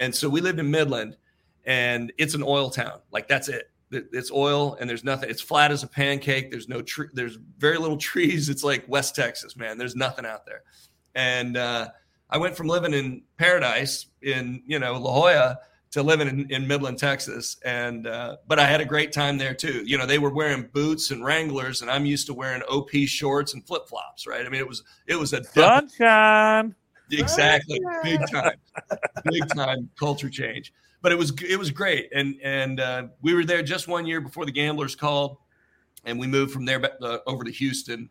[0.01, 1.17] And so we lived in Midland,
[1.65, 3.01] and it's an oil town.
[3.13, 3.71] Like that's it.
[3.93, 5.31] It- It's oil, and there's nothing.
[5.31, 6.51] It's flat as a pancake.
[6.51, 7.07] There's no tree.
[7.13, 8.49] There's very little trees.
[8.49, 9.79] It's like West Texas, man.
[9.79, 10.63] There's nothing out there.
[11.15, 11.89] And uh,
[12.29, 15.59] I went from living in paradise in you know La Jolla
[15.95, 17.57] to living in, in Midland, Texas.
[17.65, 19.85] And uh, but I had a great time there too.
[19.87, 23.55] You know, they were wearing boots and Wranglers, and I'm used to wearing OP shorts
[23.55, 24.27] and flip flops.
[24.27, 24.45] Right?
[24.45, 26.75] I mean, it was it was a Sunshine.
[27.13, 28.57] exactly big time,
[29.25, 30.73] big time culture change.
[31.01, 34.21] But it was it was great, and and uh, we were there just one year
[34.21, 35.37] before the Gamblers called,
[36.05, 38.11] and we moved from there back, uh, over to Houston.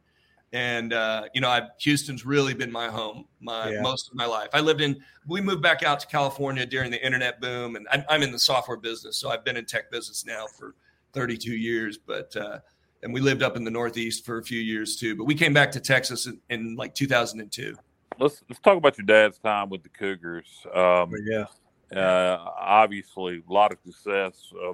[0.53, 3.81] And uh, you know, I, Houston's really been my home, my Yeah.
[3.81, 4.49] most of my life.
[4.53, 5.03] I lived in.
[5.27, 8.37] We moved back out to California during the internet boom, and I'm, I'm in the
[8.39, 10.75] software business, so I've been in tech business now for
[11.13, 11.97] 32 years.
[11.97, 12.59] But uh,
[13.01, 15.15] and we lived up in the Northeast for a few years too.
[15.15, 17.75] But we came back to Texas in, in like 2002.
[18.19, 20.47] Let's let's talk about your dad's time with the Cougars.
[20.71, 21.45] Um, yeah.
[21.99, 24.73] uh, obviously, a lot of success, uh,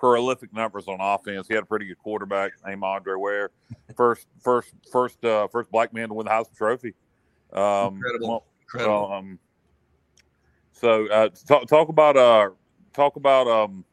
[0.00, 1.46] prolific numbers on offense.
[1.46, 3.50] He had a pretty good quarterback named Andre Ware,
[3.96, 6.94] first first first uh, first black man to win the Heisman Trophy.
[7.52, 8.46] Um, Incredible.
[8.62, 9.06] Incredible.
[9.08, 9.38] So, um,
[10.72, 12.50] so uh, talk talk about uh
[12.94, 13.84] talk about um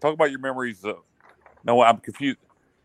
[0.00, 0.82] talk about your memories.
[0.82, 0.94] Uh,
[1.62, 2.38] no, I'm confused.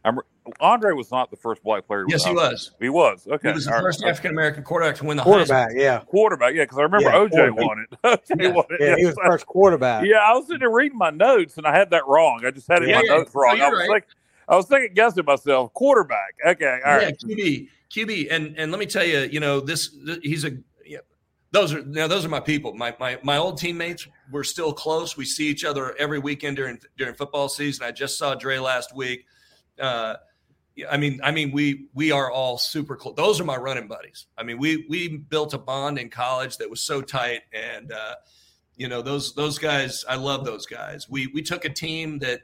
[0.03, 0.19] I'm
[0.59, 2.05] Andre was not the first black player.
[2.07, 2.71] Yes, he was.
[2.79, 3.49] He was okay.
[3.49, 4.09] He was the all right, first okay.
[4.09, 5.25] African American quarterback to win the Heisman.
[5.25, 5.99] Quarterback, yeah.
[6.05, 6.53] quarterback.
[6.53, 7.99] Yeah, because I remember Yeah, OJ won it.
[8.03, 8.49] OJ Yeah.
[8.51, 8.81] won it.
[8.81, 10.05] Yeah, he was the first quarterback.
[10.05, 12.43] Yeah, I was sitting there reading my notes and I had that wrong.
[12.45, 13.17] I just had it Yeah, in my yeah.
[13.19, 13.57] notes wrong.
[13.57, 13.87] No, I was right.
[13.87, 14.09] thinking,
[14.49, 16.35] I was thinking, guessing myself, quarterback.
[16.45, 17.17] Okay, all yeah, right.
[17.17, 20.51] QB, QB, and and let me tell you, you know, this th- he's a.
[20.85, 20.97] Yeah,
[21.51, 22.73] those are now those are my people.
[22.73, 24.07] My my my old teammates.
[24.31, 25.15] We're still close.
[25.15, 27.85] We see each other every weekend during during football season.
[27.85, 29.25] I just saw Dre last week.
[29.79, 30.15] Uh, yeah,
[30.89, 33.15] I mean, I mean, we we are all super close.
[33.15, 34.25] Those are my running buddies.
[34.37, 38.15] I mean, we we built a bond in college that was so tight, and uh,
[38.75, 40.03] you know those those guys.
[40.09, 41.07] I love those guys.
[41.07, 42.41] We we took a team that,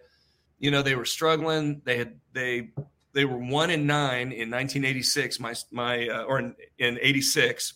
[0.60, 1.82] you know, they were struggling.
[1.86, 2.70] They had they
[3.14, 5.40] they were one and nine in 1986.
[5.40, 7.74] My my uh, or in, in 86,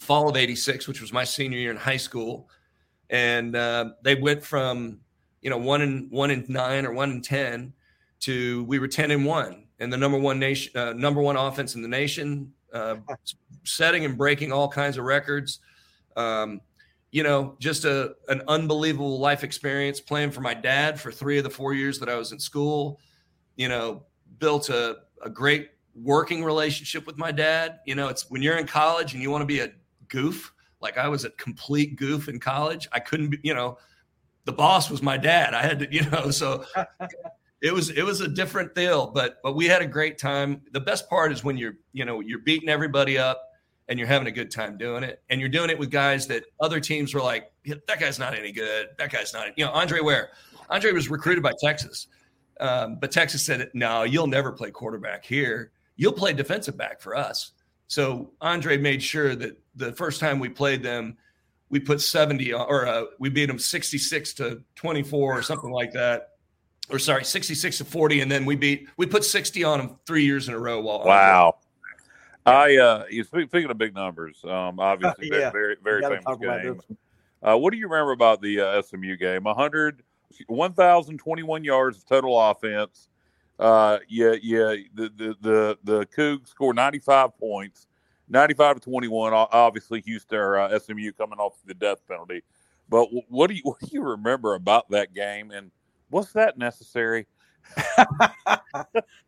[0.00, 2.48] fall of 86, which was my senior year in high school,
[3.10, 5.00] and uh, they went from
[5.42, 7.72] you know one and one and nine or one and ten
[8.20, 11.74] to we were 10 and one and the number one nation uh, number one offense
[11.74, 12.96] in the nation uh,
[13.64, 15.60] setting and breaking all kinds of records.
[16.16, 16.60] Um,
[17.12, 21.44] you know just a an unbelievable life experience playing for my dad for three of
[21.44, 23.00] the four years that i was in school.
[23.56, 24.04] You know
[24.38, 27.80] built a, a great working relationship with my dad.
[27.86, 29.70] You know it's when you're in college and you want to be a
[30.08, 33.76] goof like i was a complete goof in college i couldn't be you know
[34.46, 35.52] the boss was my dad.
[35.52, 36.64] I had to, you know, so
[37.62, 40.62] it was it was a different deal, but but we had a great time.
[40.72, 43.42] The best part is when you're you know you're beating everybody up
[43.88, 46.44] and you're having a good time doing it, and you're doing it with guys that
[46.60, 48.88] other teams were like, that guy's not any good.
[48.98, 50.30] That guy's not, you know, Andre Ware.
[50.68, 52.08] Andre was recruited by Texas,
[52.58, 55.70] um, but Texas said, no, you'll never play quarterback here.
[55.94, 57.52] You'll play defensive back for us.
[57.86, 61.16] So Andre made sure that the first time we played them,
[61.70, 66.30] we put 70 or uh, we beat them 66 to 24 or something like that
[66.90, 68.20] or sorry, 66 to 40.
[68.20, 70.80] And then we beat, we put 60 on them three years in a row.
[70.80, 71.56] While wow.
[72.44, 75.50] I, uh, you speak, speaking of big numbers, um, obviously Yeah.
[75.50, 76.98] very, very, very famous game.
[77.42, 79.44] Uh, what do you remember about the uh, SMU game?
[79.44, 80.02] 100,
[80.46, 83.08] 1,021 yards of total offense.
[83.58, 84.74] Uh, yeah, yeah.
[84.94, 87.86] The, the, the, the Cougs scored 95 points,
[88.28, 89.32] 95 to 21.
[89.32, 92.42] Obviously, Houston or uh, SMU coming off the death penalty.
[92.88, 95.50] But what do you, what do you remember about that game?
[95.50, 95.70] And
[96.10, 97.26] was that necessary?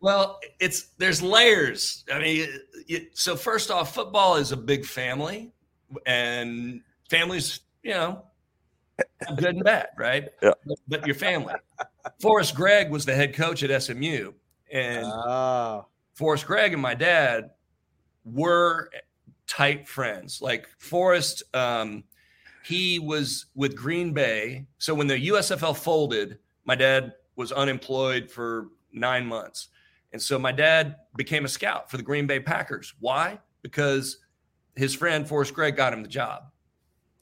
[0.01, 2.05] Well, it's there's layers.
[2.13, 2.49] I mean,
[2.87, 5.53] it, so first off, football is a big family,
[6.07, 8.25] and families, you know,
[9.37, 10.29] good and bad, right?
[10.43, 10.53] Yeah.
[10.67, 11.55] But, but your family.
[12.21, 14.33] Forrest Gregg was the head coach at SMU,
[14.73, 17.51] and Ah, Forrest Gregg and my dad
[18.25, 18.91] were
[19.47, 20.41] tight friends.
[20.41, 22.05] Like Forrest, um,
[22.65, 24.67] he was with Green Bay.
[24.79, 26.39] So when the USFL folded,
[26.69, 29.69] my dad was unemployed for nine months.
[30.13, 32.95] And so my dad became a scout for the Green Bay Packers.
[33.01, 33.39] Why?
[33.63, 34.19] Because
[34.77, 36.43] his friend Forrest Gregg got him the job.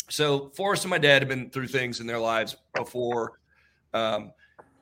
[0.08, 3.38] So Forrest and my dad have been through things in their lives before.
[3.94, 4.32] Um,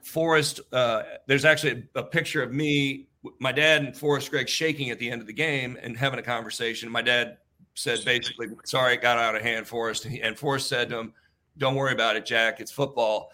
[0.03, 3.09] Forrest, uh, there's actually a, a picture of me,
[3.41, 6.23] my dad and Forrest Gregg shaking at the end of the game and having a
[6.23, 6.91] conversation.
[6.91, 7.37] My dad
[7.75, 11.15] said basically, "Sorry, it got out of hand, Forrest," and, Forrest said to him,
[11.57, 12.61] "Don't worry about it, Jack.
[12.61, 13.33] It's football."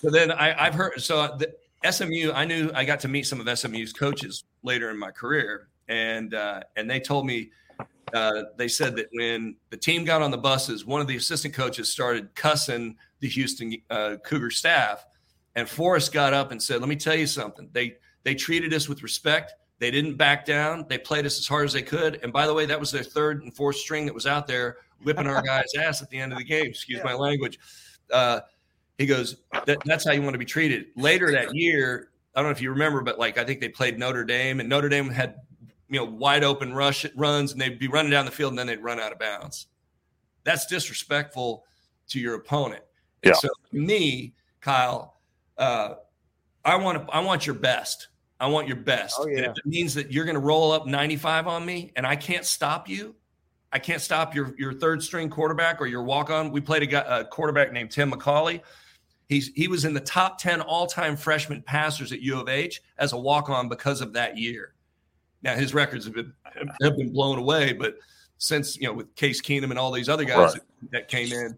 [0.00, 1.54] So then I, I've heard so the
[1.90, 2.32] SMU.
[2.32, 6.34] I knew I got to meet some of SMU's coaches later in my career, and
[6.34, 7.50] uh, and they told me
[8.12, 11.54] uh, they said that when the team got on the buses, one of the assistant
[11.54, 15.06] coaches started cussing the Houston uh, Cougar staff,
[15.54, 17.68] and Forrest got up and said, "Let me tell you something.
[17.72, 19.54] They they treated us with respect.
[19.78, 20.86] They didn't back down.
[20.88, 22.20] They played us as hard as they could.
[22.22, 24.78] And by the way, that was their third and fourth string that was out there
[25.02, 26.66] whipping our guys' ass at the end of the game.
[26.66, 27.58] Excuse my language."
[28.12, 28.40] Uh,
[28.98, 32.46] he goes, that, "That's how you want to be treated." Later that year, I don't
[32.48, 35.08] know if you remember, but like I think they played Notre Dame, and Notre Dame
[35.10, 35.36] had
[35.88, 38.66] you know wide open rush runs, and they'd be running down the field, and then
[38.66, 39.66] they'd run out of bounds.
[40.44, 41.64] That's disrespectful
[42.08, 42.82] to your opponent.
[43.22, 43.38] And Yeah.
[43.38, 45.16] so to me, Kyle,
[45.58, 45.94] uh,
[46.64, 48.08] I want to, I want your best.
[48.38, 49.16] I want your best.
[49.18, 49.38] Oh, yeah.
[49.38, 52.16] And if it means that you're going to roll up 95 on me, and I
[52.16, 53.14] can't stop you,
[53.72, 56.50] I can't stop your your third string quarterback or your walk on.
[56.52, 58.60] We played a, guy, a quarterback named Tim McCauley.
[59.28, 63.12] He's he was in the top 10 all-time freshman passers at U of H as
[63.12, 64.74] a walk-on because of that year.
[65.42, 66.32] Now his records have been
[66.82, 67.96] have been blown away, but
[68.38, 70.52] since you know with Case Keenum and all these other guys Right.
[70.54, 71.56] that, that came in,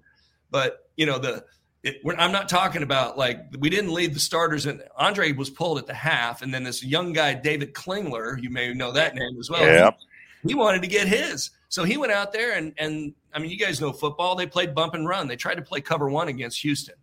[0.51, 1.45] but you know the
[1.83, 5.51] it, we're, I'm not talking about like we didn't leave the starters and Andre was
[5.51, 9.15] pulled at the half, and then this young guy David Klingler, you may know that
[9.15, 9.63] name as well.
[9.65, 9.91] yeah.
[10.43, 13.51] He, he wanted to get his, so he went out there and and I mean
[13.51, 14.37] you guys know football.
[14.37, 15.29] They played bump and run.
[15.29, 16.95] They tried to play cover one against Houston.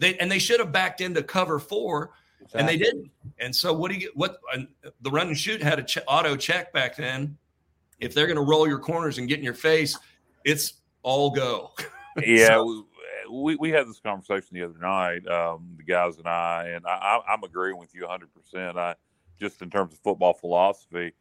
[0.00, 2.10] They and they should have backed into cover four,
[2.54, 3.10] and they didn't.
[3.38, 4.16] And so what do you get?
[4.16, 4.62] What uh,
[5.02, 7.36] the run and shoot had a ch- auto check back then.
[8.00, 9.96] If they're going to roll your corners and get in your face,
[10.44, 11.72] it's all go.
[12.26, 12.86] yeah, So-
[13.30, 16.90] we, we had this conversation the other night, um, the guys and I, and I,
[17.28, 18.28] I, I'm agreeing with you 100.
[18.34, 18.96] percent I
[19.38, 21.12] just in terms of football philosophy,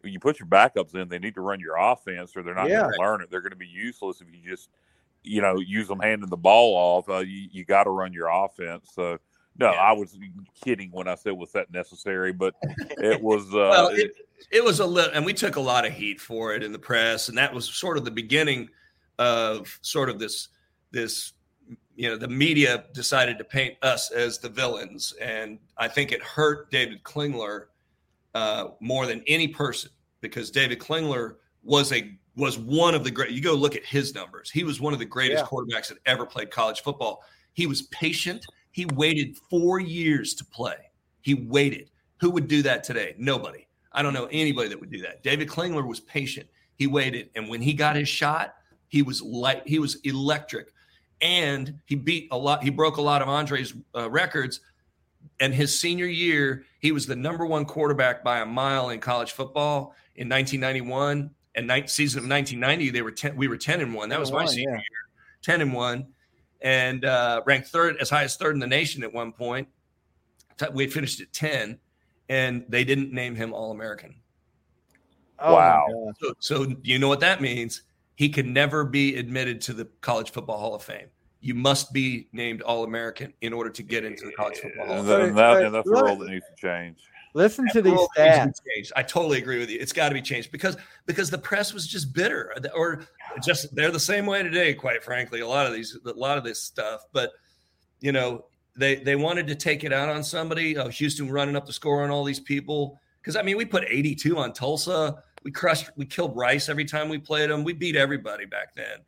[0.00, 2.68] when you put your backups in, they need to run your offense, or they're not
[2.68, 2.80] Yeah.
[2.80, 3.30] going to learn it.
[3.30, 4.70] They're going to be useless if you just,
[5.22, 7.08] you know, use them handing the ball off.
[7.08, 8.90] Uh, you you got to run your offense.
[8.92, 9.18] So.
[9.58, 9.80] No, Yeah.
[9.80, 10.16] I was
[10.64, 12.54] kidding when I said was that necessary, but
[12.96, 13.44] it was.
[13.48, 14.14] Uh, well, it,
[14.50, 16.78] it was a little, and we took a lot of heat for it in the
[16.78, 18.70] press, and that was sort of the beginning
[19.18, 20.48] of sort of this
[20.90, 21.34] this
[21.96, 26.22] you know the media decided to paint us as the villains, and I think it
[26.22, 27.66] hurt David Klingler
[28.34, 29.90] uh, more than any person
[30.20, 33.30] because David Klingler was a was one of the great.
[33.30, 35.48] You go look at his numbers; he was one of the greatest Yeah.
[35.48, 37.22] quarterbacks that ever played college football.
[37.52, 38.44] He was patient.
[38.70, 40.76] He waited four years to play.
[41.20, 41.90] He waited.
[42.20, 43.14] Who would do that today?
[43.18, 43.66] Nobody.
[43.92, 45.22] I don't know anybody that would do that.
[45.22, 46.48] David Klingler was patient.
[46.76, 48.54] He waited, and when he got his shot,
[48.88, 49.62] he was light.
[49.66, 50.72] He was electric,
[51.20, 52.62] and he beat a lot.
[52.62, 54.60] He broke a lot of Andre's uh, records.
[55.38, 59.32] And his senior year, he was the number one quarterback by a mile in college
[59.32, 62.90] football in 1991 and night season of 1990.
[62.90, 63.36] They were ten.
[63.36, 64.08] We were 10 and one.
[64.08, 64.76] That was my 10 and one, senior yeah.
[64.76, 64.82] year.
[65.42, 66.06] 10 and one.
[66.60, 69.68] and uh, ranked third, as high as third in the nation at one point.
[70.72, 71.78] We finished at 10,
[72.28, 74.14] and they didn't name him All American.
[75.40, 76.12] Oh, Wow.
[76.20, 77.82] So, so you know what that means?
[78.14, 81.08] He can never be admitted to the College Football Hall of Fame.
[81.40, 84.98] You must be named All American in order to get into the College Football Hall
[84.98, 85.28] And, of that, Fame.
[85.30, 86.98] and, that, and that's a look- rule that needs to change.
[87.34, 88.60] Listen to these stats.
[88.94, 89.78] I totally agree with you.
[89.80, 90.76] It's got to be changed because
[91.06, 93.06] because the press was just bitter, or
[93.42, 94.74] just they're the same way today.
[94.74, 97.06] Quite frankly, a lot of these, a lot of this stuff.
[97.12, 97.30] But
[98.00, 98.44] you know,
[98.76, 100.76] they they wanted to take it out on somebody.
[100.76, 103.84] Uh, Houston running up the score on all these people because I mean, we put
[103.88, 105.22] 82 on Tulsa.
[105.44, 107.64] We crushed, we killed Rice every time we played them.
[107.64, 108.98] We beat everybody back then.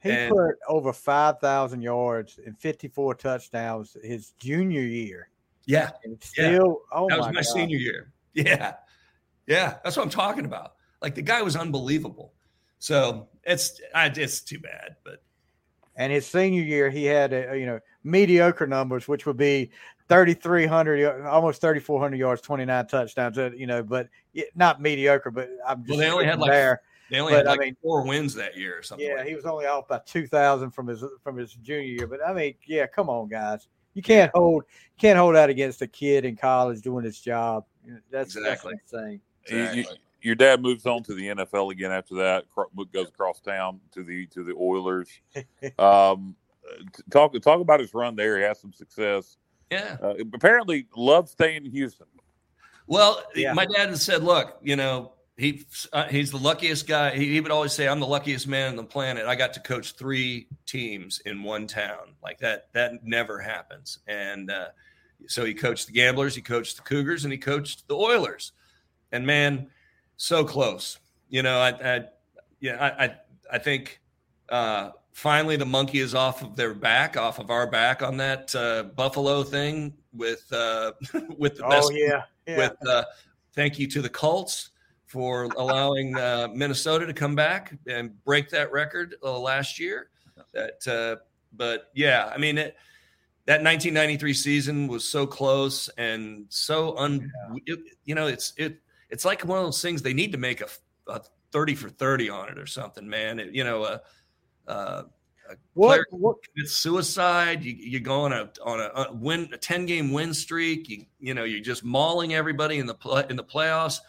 [0.00, 5.28] He And- put over 5,000 yards and 54 touchdowns his junior year.
[5.66, 6.58] Yeah, And Yeah.
[6.60, 8.12] oh that was my, my senior year.
[8.34, 8.74] Yeah,
[9.46, 10.74] yeah, that's what I'm talking about.
[11.00, 12.32] Like the guy was unbelievable.
[12.78, 15.22] So it's I, it's too bad, but
[15.96, 19.70] And his senior year, he had, a, you know, mediocre numbers, which would be
[20.08, 24.08] 3,300, almost 3,400 yards, 29 touchdowns, uh, you know, but
[24.54, 26.82] not mediocre, but I'm just Well, they only had, like, there.
[27.10, 29.06] they only But, had I like mean- four wins that year or something.
[29.06, 32.06] Yeah, like he was only off by 2,000 from his from his junior year.
[32.06, 33.68] But I mean, yeah, come on, guys.
[33.94, 34.64] You can't hold
[34.98, 37.64] can't hold out against a kid in college doing his job.
[38.10, 38.74] That's, Exactly.
[38.74, 39.20] that's insane.
[39.48, 42.48] You- you- your dad moves on to the NFL again after that.
[42.48, 45.08] cro- Goes across town to the to the Oilers.
[45.78, 46.34] Um,
[47.10, 48.38] talk talk about his run there.
[48.38, 49.36] He had some success.
[49.70, 49.96] Yeah.
[50.02, 52.06] Uh, apparently, loved staying in Houston.
[52.86, 53.52] Well, Yeah.
[53.52, 57.16] my dad had said, "Look, you know, he uh, he's the luckiest guy.
[57.16, 59.26] He, he would always say, "I'm the luckiest man on the planet.
[59.26, 62.14] I got to coach three teams in one town.
[62.22, 64.68] Like that, that never happens." And uh,
[65.26, 68.52] so he coached the Gamblers, he coached the Cougars, and he coached the Oilers.
[69.10, 69.70] And man,
[70.16, 70.98] so close.
[71.28, 72.04] You know, I, I
[72.60, 73.14] yeah, I, I,
[73.54, 74.00] I think
[74.50, 78.54] uh, finally the monkey is off of their back, off of our back on that
[78.54, 80.92] uh, Buffalo thing with uh,
[81.36, 82.56] with the best Oh yeah, yeah.
[82.56, 83.04] with uh,
[83.52, 84.70] thank you to the Colts
[85.14, 90.08] for allowing uh, Minnesota to come back and break that record uh, last year.
[90.52, 92.76] That, uh, but yeah, I mean, it,
[93.46, 97.30] that 1993 season was so close and so un.
[97.64, 100.60] It, you know, it's it it's like one of those things they need to make
[100.60, 100.66] a,
[101.06, 101.20] a
[101.52, 103.38] 30 for 30 on it or something, man.
[103.38, 104.00] It, you know, a,
[104.66, 104.74] a,
[105.48, 107.62] a what, what it's suicide.
[107.62, 110.88] You, you go on a on a, a win a ten game win streak.
[110.88, 114.00] You you know you're just mauling everybody in the play, in the playoffs.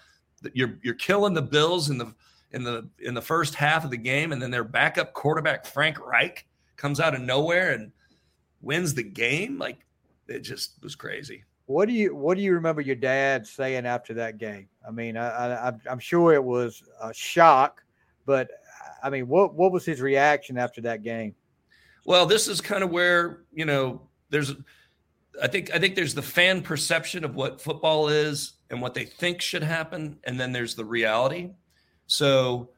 [0.53, 2.13] You're you're killing the Bills in the
[2.51, 5.99] in the in the first half of the game, and then their backup quarterback Frank
[6.05, 6.45] Reich
[6.77, 7.91] comes out of nowhere and
[8.61, 9.57] wins the game.
[9.57, 9.79] Like
[10.27, 11.43] it just was crazy.
[11.65, 14.67] what do you what do you remember your dad saying after that game?
[14.87, 17.83] I mean, I, I I'm- I'm sure it was a shock,
[18.25, 18.49] but
[19.03, 21.33] I mean, what what was his reaction after that game?
[22.05, 24.53] Well, this is kind of where you know there's.
[25.41, 29.05] I think I think there's the fan perception of what football is and what they
[29.05, 31.51] think should happen, and then there's the reality.
[32.07, 32.69] So,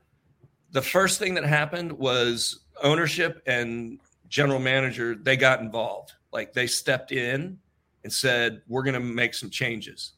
[0.71, 6.13] the first thing that happened was ownership and general manager they got involved.
[6.33, 7.57] Like they stepped in
[8.03, 10.13] and said, "We're going to make some changes,"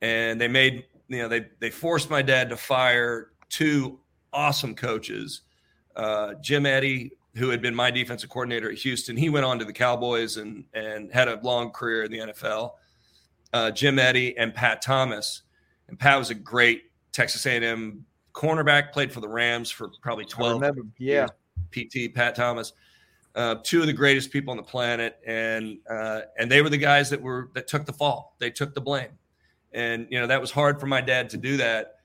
[0.00, 3.98] and they made you know they they forced my dad to fire two
[4.32, 5.42] awesome coaches,
[5.96, 9.16] uh, Jim Eddy who had been my defensive coordinator at Houston.
[9.16, 12.72] He went on to the Cowboys and and had a long career in the NFL.
[13.52, 15.42] Uh, Jim Eddy and Pat Thomas,
[15.88, 18.92] and Pat was a great Texas A&M cornerback.
[18.92, 20.60] Played for the Rams for probably I twelve.
[20.60, 21.26] remember, yeah,
[21.72, 22.72] PT Pat Thomas,
[23.34, 26.78] uh, two of the greatest people on the planet, and uh, and they were the
[26.78, 28.36] guys that were that took the fall.
[28.38, 29.10] They took the blame,
[29.72, 31.96] and you know that was hard for my dad to do that.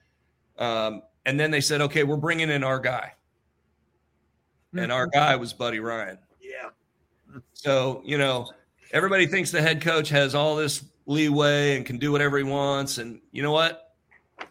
[0.58, 3.12] Um, and then they said, okay, we're bringing in our guy,
[4.74, 6.18] and our guy was Buddy Ryan.
[6.40, 6.70] yeah.
[7.52, 8.50] So, you know,
[8.92, 12.98] everybody thinks the head coach has all this leeway and can do whatever he wants.
[12.98, 13.94] And you know what?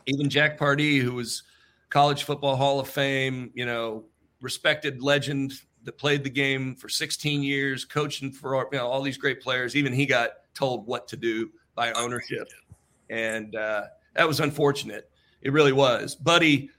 [0.07, 1.43] Even Jack Pardee, who was
[1.89, 4.05] college football Hall of Fame, you know,
[4.41, 5.53] respected legend
[5.83, 9.75] that played the game for 16 years, coaching for you know, all these great players,
[9.75, 12.47] even he got told what to do by ownership.
[13.09, 13.83] And uh,
[14.15, 15.09] that was unfortunate.
[15.41, 16.15] It really was.
[16.15, 16.69] Buddy,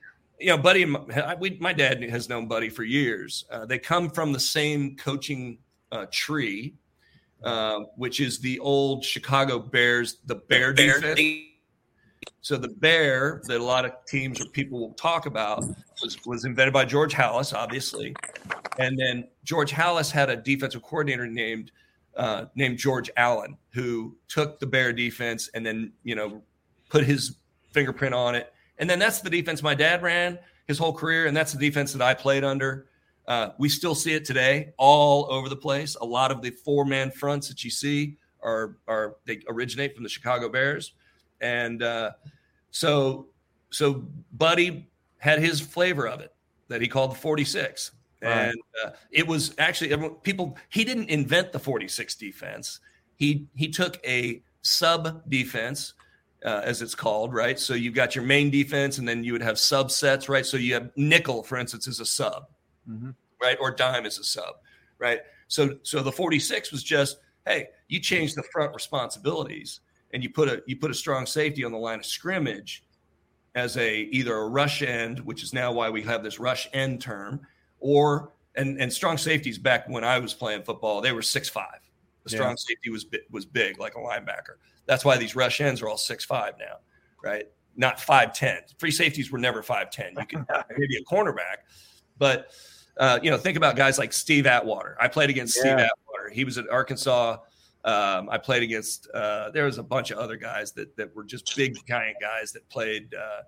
[0.41, 3.45] you know, Buddy, my, we, my dad has known Buddy for years.
[3.51, 5.59] Uh, they come from the same coaching
[5.93, 6.75] uh, tree,
[7.43, 11.21] uh, which is the old Chicago Bears, the Bear defense.
[12.41, 15.65] So the Bear that a lot of teams or people will talk about
[16.03, 18.15] was, was invented by George Halas, obviously,
[18.79, 21.73] and then George Halas had a defensive coordinator named
[22.17, 26.43] uh, named George Allen who took the Bear defense and then you know
[26.89, 27.37] put his
[27.73, 31.37] fingerprint on it, and then that's the defense my dad ran his whole career, and
[31.37, 32.87] that's the defense that I played under.
[33.29, 35.97] Uh, we still see it today all over the place.
[36.01, 40.05] A lot of the four man fronts that you see are are they originate from
[40.05, 40.93] the Chicago Bears,
[41.41, 42.13] and uh,
[42.71, 43.27] so
[43.71, 46.33] so Buddy had his flavor of it
[46.69, 47.93] that he called the 46.
[48.23, 48.31] Right.
[48.31, 50.57] And uh, it was actually people.
[50.71, 52.81] He didn't invent the 46 defense.
[53.17, 55.95] He he took a sub defense,
[56.45, 57.59] uh, as it's called, right?
[57.59, 60.47] So you've got your main defense, and then you would have subsets, right?
[60.47, 62.49] So you have nickel, for instance, is a sub,
[62.89, 63.11] mm-hmm.
[63.41, 63.57] right?
[63.61, 64.57] Or dime as a sub,
[64.99, 65.21] right?
[65.49, 69.81] So so the 46 was just, hey, you change the front responsibilities,
[70.13, 72.85] and you put a you put a strong safety on the line of scrimmage
[73.55, 77.01] as a either a rush end, which is now why we have this rush end
[77.01, 77.41] term,
[77.81, 81.81] or and and strong safeties back when I was playing football, they were six five.
[82.25, 82.57] The strong yeah.
[82.57, 84.57] safety was was big, like a linebacker.
[84.87, 86.79] That's why these rush ends are all six five now,
[87.23, 87.47] right?
[87.77, 88.59] Not five ten.
[88.79, 90.13] Free safeties were never five ten.
[90.19, 91.59] You can maybe a cornerback,
[92.19, 92.51] but
[92.99, 94.97] uh, you know, think about guys like Steve Atwater.
[95.01, 95.63] I played against yeah.
[95.63, 96.31] Steve Atwater.
[96.33, 97.39] He was at Arkansas.
[97.85, 99.09] Um, I played against.
[99.11, 102.53] Uh, there was a bunch of other guys that that were just big giant guys
[102.53, 103.43] that played uh,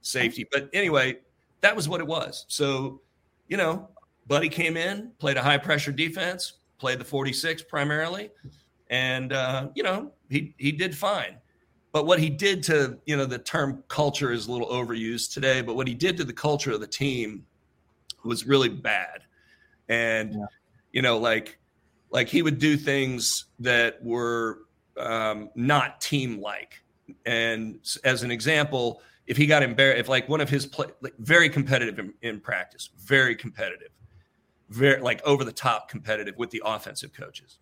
[0.00, 0.46] safety.
[0.50, 1.18] But anyway,
[1.60, 2.44] that was what it was.
[2.48, 3.00] So,
[3.48, 3.88] you know,
[4.26, 8.30] Buddy came in, played a high pressure defense, played the 46 primarily,
[8.88, 11.36] and uh, you know he he did fine.
[11.92, 15.60] But what he did to you know the term culture is a little overused today.
[15.60, 17.44] But what he did to the culture of the team
[18.24, 19.22] was really bad,
[19.88, 20.46] and yeah.
[20.92, 21.58] you know like
[22.10, 24.60] like he would do things that were
[24.98, 26.82] um, not team like.
[27.26, 31.14] And as an example, if he got embarrassed, if like one of his play, like
[31.18, 33.90] very competitive in, in practice, very competitive,
[34.68, 37.58] very like over the top competitive with the offensive coaches,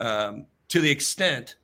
[0.00, 1.56] um, to the extent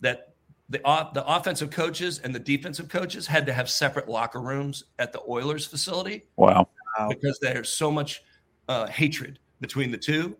[0.00, 0.34] that
[0.68, 0.78] the
[1.12, 5.20] the offensive coaches and the defensive coaches had to have separate locker rooms at the
[5.28, 6.24] Oilers facility.
[6.36, 6.68] Wow,
[7.08, 8.22] because there's so much
[8.68, 10.36] uh, hatred between the two.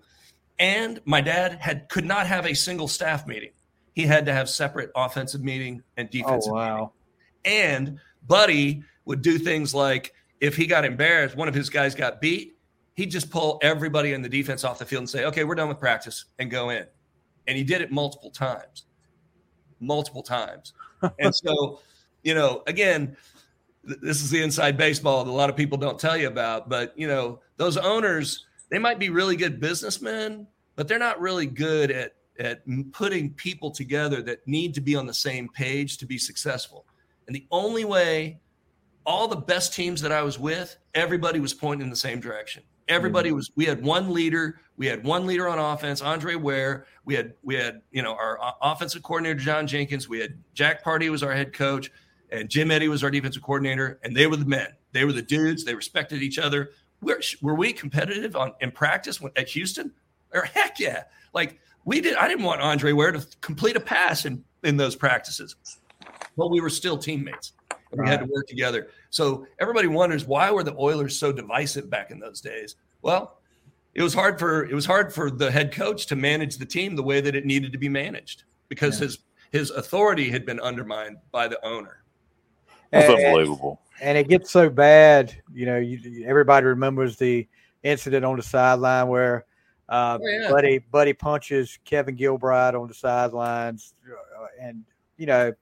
[0.59, 3.51] And my dad had could not have a single staff meeting.
[3.95, 6.93] He had to have separate offensive meeting and defensive oh, wow.
[7.45, 7.69] meeting.
[7.69, 12.21] And Buddy would do things like if he got embarrassed, one of his guys got
[12.21, 12.57] beat,
[12.95, 15.69] he'd just pull everybody in the defense off the field and say, okay, we're done
[15.69, 16.87] with practice and go in.
[17.47, 18.85] And he did it multiple times,
[19.81, 20.73] multiple times.
[21.19, 21.81] and so,
[22.23, 23.17] you know, again,
[23.85, 26.69] this is the inside baseball that a lot of people don't tell you about.
[26.69, 31.47] But, you know, those owners, they might be really good businessmen, but they're not really
[31.47, 32.63] good at, at
[32.93, 36.87] putting people together that need to be on the same page to be successful.
[37.27, 38.41] And the only way
[39.07, 42.63] all the best teams that I was with, everybody was pointing in the same direction.
[42.89, 43.37] Everybody mm-hmm.
[43.37, 43.51] was.
[43.57, 44.61] We had one leader.
[44.77, 46.87] We had one leader on offense, Andre Ware.
[47.05, 50.09] We had we had you know our offensive coordinator John Jenkins.
[50.09, 51.91] We had Jack Pardee was our head coach,
[52.31, 53.99] and Jim Eddy was our defensive coordinator.
[54.03, 54.69] And they were the men.
[54.93, 55.65] They were the dudes.
[55.65, 56.71] They respected each other.
[57.01, 59.93] Were, were we competitive on in practice at Houston?
[60.33, 61.05] Or heck yeah!
[61.33, 62.17] Like we did.
[62.17, 65.57] I didn't want Andre Ware to complete a pass in in those practices
[66.37, 67.53] but we were still teammates.
[67.93, 68.89] And we had to work together.
[69.11, 72.75] So everybody wonders why were the Oilers so divisive back in those days?
[73.03, 73.39] Well,
[73.95, 76.97] it was hard for it was hard for the head coach to manage the team
[76.97, 79.07] the way that it needed to be managed because yeah.
[79.07, 79.19] his
[79.53, 82.03] his authority had been undermined by the owner.
[82.95, 83.81] That's and, unbelievable.
[84.01, 85.79] And it gets so bad, you know.
[85.79, 87.47] You, everybody remembers the
[87.83, 89.45] incident on the sideline where
[89.89, 90.51] uh, oh, yeah.
[90.51, 94.85] Buddy Buddy punches Kevin Gilbride on the sidelines, uh, and
[95.17, 95.53] you know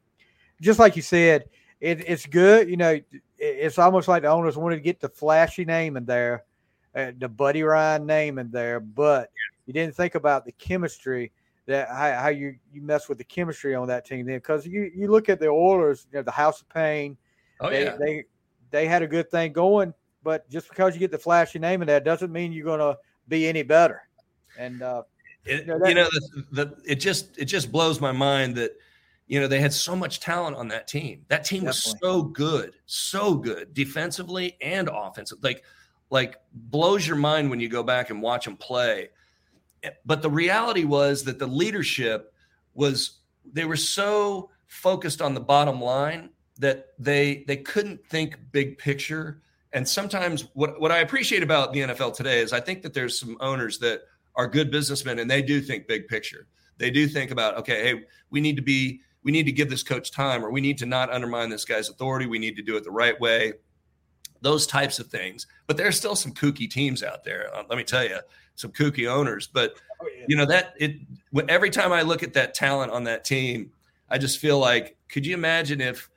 [0.63, 1.45] just like you said,
[1.81, 2.71] it, it's good.
[2.71, 3.01] You know,
[3.37, 6.45] it's almost like the owners wanted to get the flashy name in there,
[6.95, 9.31] uh, the Buddy Ryan name in there, but
[9.67, 11.33] you didn't think about the chemistry
[11.67, 14.91] that how, how you you mess with the chemistry on that team then because you
[14.95, 17.17] you look at the Oilers, you know, the House of Pain.
[17.61, 18.25] Oh they, yeah, they
[18.71, 21.89] they had a good thing going, but just because you get the flashy name in
[21.89, 22.99] that doesn't mean you're going to
[23.29, 24.03] be any better.
[24.59, 25.03] And uh,
[25.45, 28.77] it, you know, you know the, the, it just it just blows my mind that
[29.33, 31.25] you know, they had so much talent on that team.
[31.29, 31.93] That team Definitely.
[31.93, 35.39] was so good, so good defensively and offensive.
[35.41, 35.65] Like,
[36.11, 39.09] like blows your mind when you go back and watch them play.
[40.05, 42.33] But the reality was that the leadership
[42.75, 48.79] was they were so focused on the bottom line that they they couldn't think big
[48.79, 49.43] picture.
[49.73, 53.19] And sometimes what, what I appreciate about the NFL today is I think that there's
[53.19, 54.03] some owners that
[54.35, 56.47] are good businessmen and they do think big picture.
[56.79, 59.83] They do think about, okay, hey, we need to be we need to give this
[59.83, 62.27] coach time or we need to not undermine this guy's authority.
[62.27, 63.55] We need to do it the right way.
[64.41, 65.47] Those types of things.
[65.67, 67.55] But there's still some kooky teams out there.
[67.55, 68.19] Uh, let me tell you,
[68.55, 69.47] some kooky owners.
[69.47, 70.25] But oh, yeah.
[70.29, 70.97] you know that it.
[71.49, 73.73] Every time I look at that talent on that team,
[74.11, 76.11] I just feel like, could you imagine if,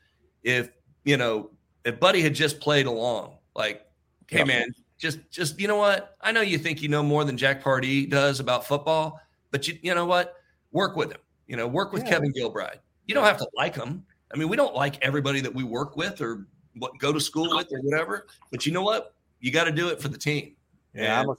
[0.44, 0.70] if
[1.04, 1.52] you know,
[1.86, 3.86] if Buddy had just played along, like,
[4.28, 6.16] hey man, just just you know what?
[6.22, 9.20] I know you think you know more than Jack Pardee does about football,
[9.52, 10.36] but you you know what?
[10.72, 11.22] Work with him.
[11.48, 12.10] You know, work with Yeah.
[12.10, 12.80] Kevin Gilbride.
[13.06, 14.04] You don't have to like him.
[14.34, 17.56] I mean, we don't like everybody that we work with or what go to school
[17.56, 18.28] with or whatever.
[18.52, 19.14] But you know what?
[19.40, 20.56] You got to do it for the team.
[20.94, 21.36] Yeah, I'm a,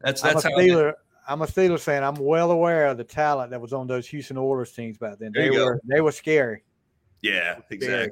[0.00, 0.50] that's I'm a that's how.
[0.56, 0.92] I- Steeler.
[1.28, 2.02] I'm a Steelers fan.
[2.02, 5.30] I'm well aware of the talent that was on those Houston Oilers teams back then.
[5.32, 5.64] There They you go.
[5.66, 6.64] were they were scary.
[7.22, 8.10] yeah, exactly.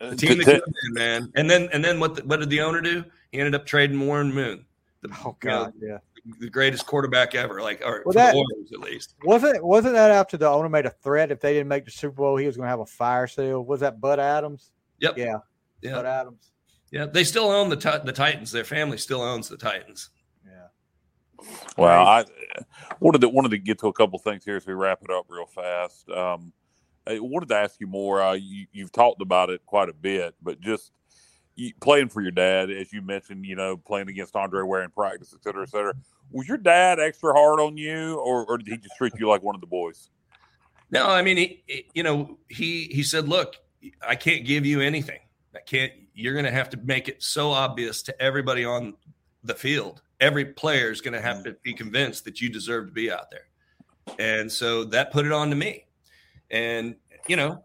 [0.00, 1.32] Uh, The team that to- could have man.
[1.36, 2.16] And then and then what?
[2.16, 3.04] The, what did the owner do?
[3.32, 4.66] He ended up trading Warren Moon,
[5.02, 5.98] the, Oh you know, God, yeah.
[6.40, 7.62] the greatest quarterback ever.
[7.62, 9.14] Like, or Well, that- the Oilers at least.
[9.24, 12.16] Wasn't wasn't that after the owner made a threat if they didn't make the Super
[12.16, 13.64] Bowl, he was going to have a fire sale?
[13.64, 14.72] Was that Bud Adams?
[14.98, 15.16] Yep.
[15.16, 15.36] Yeah,
[15.80, 15.92] Yeah.
[15.92, 16.52] Bud Adams.
[16.90, 18.50] Yeah, they still own the Ti- the Titans.
[18.52, 20.10] Their family still owns the Titans.
[21.76, 22.24] Well, I
[23.00, 25.26] wanted to wanted to get to a couple things here as we wrap it up
[25.28, 26.08] real fast.
[26.10, 26.52] Um,
[27.06, 28.22] I wanted to ask you more.
[28.22, 30.92] Uh, you, you've talked about it quite a bit, but just
[31.56, 34.90] you, playing for your dad, as you mentioned, you know, playing against Andre Ware in
[34.90, 35.94] practice, et cetera, et cetera.
[36.30, 39.42] Was your dad extra hard on you, or, or did he just treat you like
[39.42, 40.10] one of the boys?
[40.90, 43.56] No, I mean, he, he- you know, he he said, "Look,
[44.06, 45.20] I can't give you anything.
[45.54, 45.92] I can't.
[46.14, 48.94] You're going to have to make it so obvious to everybody on
[49.42, 50.02] the field.
[50.20, 53.30] Every player is going to have to be convinced that you deserve to be out
[53.30, 53.48] there."
[54.18, 55.86] And so that put it on to me,
[56.50, 56.96] and
[57.28, 57.64] you know,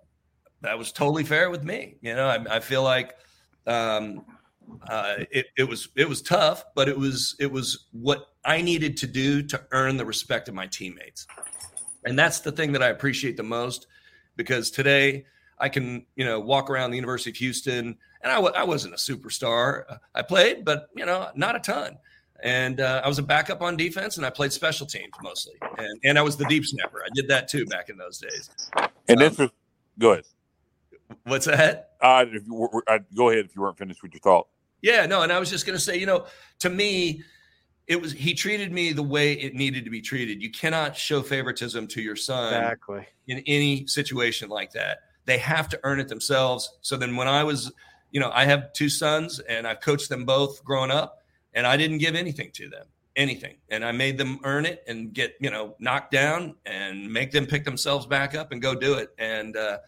[0.61, 1.95] that was totally fair with me.
[2.01, 3.15] You know, I, I feel like
[3.67, 4.25] um,
[4.87, 8.97] uh, it, it was it was tough, but it was it was what I needed
[8.97, 11.27] to do to earn the respect of my teammates.
[12.05, 13.87] And that's the thing that I appreciate the most
[14.35, 15.25] because today
[15.57, 18.93] I can, you know, walk around the University of Houston and I w- I wasn't
[18.93, 19.99] a superstar.
[20.13, 21.97] I played, but, you know, not a ton.
[22.45, 25.55] And uh, I was a backup on defense and I played special teams mostly.
[25.79, 27.01] And, and I was the deep snapper.
[27.03, 28.49] I did that too back in those days.
[29.07, 29.49] And Um, this is
[29.97, 30.25] go ahead.
[31.23, 31.93] What's that?
[31.99, 34.47] Uh, if you were, uh, go ahead if you weren't finished with your thought.
[34.81, 36.27] Yeah, no, and I was just going to say, you know,
[36.59, 37.23] to me,
[37.87, 40.41] it was he treated me the way it needed to be treated.
[40.41, 43.07] You cannot show favoritism to your son Exactly.
[43.27, 44.99] in any situation like that.
[45.25, 46.77] They have to earn it themselves.
[46.81, 47.71] So then when I was,
[48.11, 51.23] you know, I have two sons and I've coached them both growing up
[51.55, 52.85] and I didn't give anything to them,
[53.15, 53.55] anything.
[53.69, 57.45] And I made them earn it and get, you know, knocked down and make them
[57.45, 59.09] pick themselves back up and go do it.
[59.17, 59.79] And uh,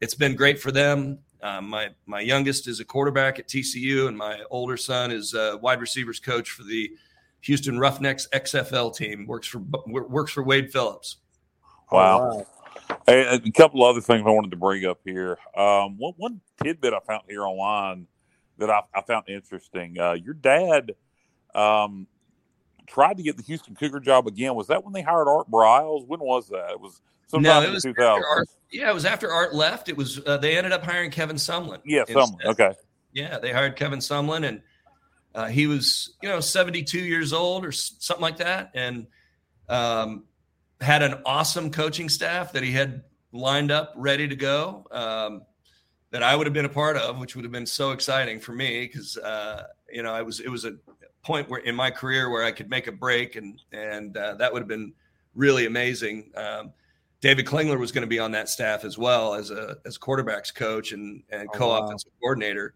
[0.00, 1.18] it's been great for them.
[1.42, 5.56] Uh, my my youngest is a quarterback at TCU, and my older son is a
[5.56, 6.90] wide receivers coach for the
[7.40, 9.26] Houston Roughnecks XFL team.
[9.26, 11.16] works for works for Wade Phillips.
[11.90, 12.46] Wow.
[13.06, 15.36] Hey, a couple other things I wanted to bring up here.
[15.56, 18.06] Um, one, one tidbit I found here online
[18.58, 19.98] that I, I found interesting.
[19.98, 20.92] Uh, your dad
[21.54, 22.06] um,
[22.86, 24.54] tried to get the Houston Cougar job again.
[24.54, 26.06] Was that when they hired Art Briles?
[26.06, 26.70] When was that?
[26.72, 28.22] It was sometime it in was the after 2000s.
[28.30, 29.88] Art, yeah, it was after Art left.
[29.88, 31.80] It was uh, they ended up hiring Kevin Sumlin.
[31.84, 32.24] Yeah, instead.
[32.24, 32.46] someone.
[32.46, 32.72] Okay.
[33.12, 34.62] Yeah, they hired Kevin Sumlin, and
[35.34, 39.06] uh, he was you know 72 years old or something like that, and
[39.68, 40.24] um,
[40.80, 44.86] had an awesome coaching staff that he had lined up ready to go.
[44.90, 45.42] Um,
[46.10, 48.52] that I would have been a part of, which would have been so exciting for
[48.52, 50.74] me because uh, you know I was it was a
[51.22, 54.52] point where in my career where I could make a break, and and uh, that
[54.52, 54.92] would have been
[55.34, 56.30] really amazing.
[56.36, 56.72] Um,
[57.20, 60.54] David Klingler was going to be on that staff as well as a as quarterbacks
[60.54, 62.74] coach and and Oh, co-offensive coordinator.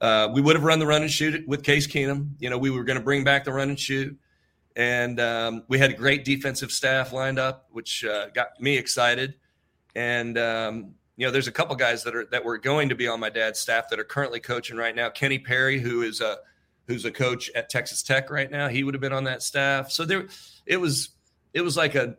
[0.00, 2.30] Uh, we would have run the run and shoot with Case Keenum.
[2.38, 4.16] You know, we were going to bring back the run and shoot,
[4.76, 9.34] and um, we had a great defensive staff lined up, which uh, got me excited.
[9.94, 13.06] And um, you know, there's a couple guys that are that were going to be
[13.06, 15.10] on my dad's staff that are currently coaching right now.
[15.10, 16.38] Kenny Perry, who is a
[16.86, 19.90] who's a coach at Texas Tech right now, he would have been on that staff.
[19.90, 20.26] So there,
[20.66, 21.10] it was
[21.54, 22.16] it was like a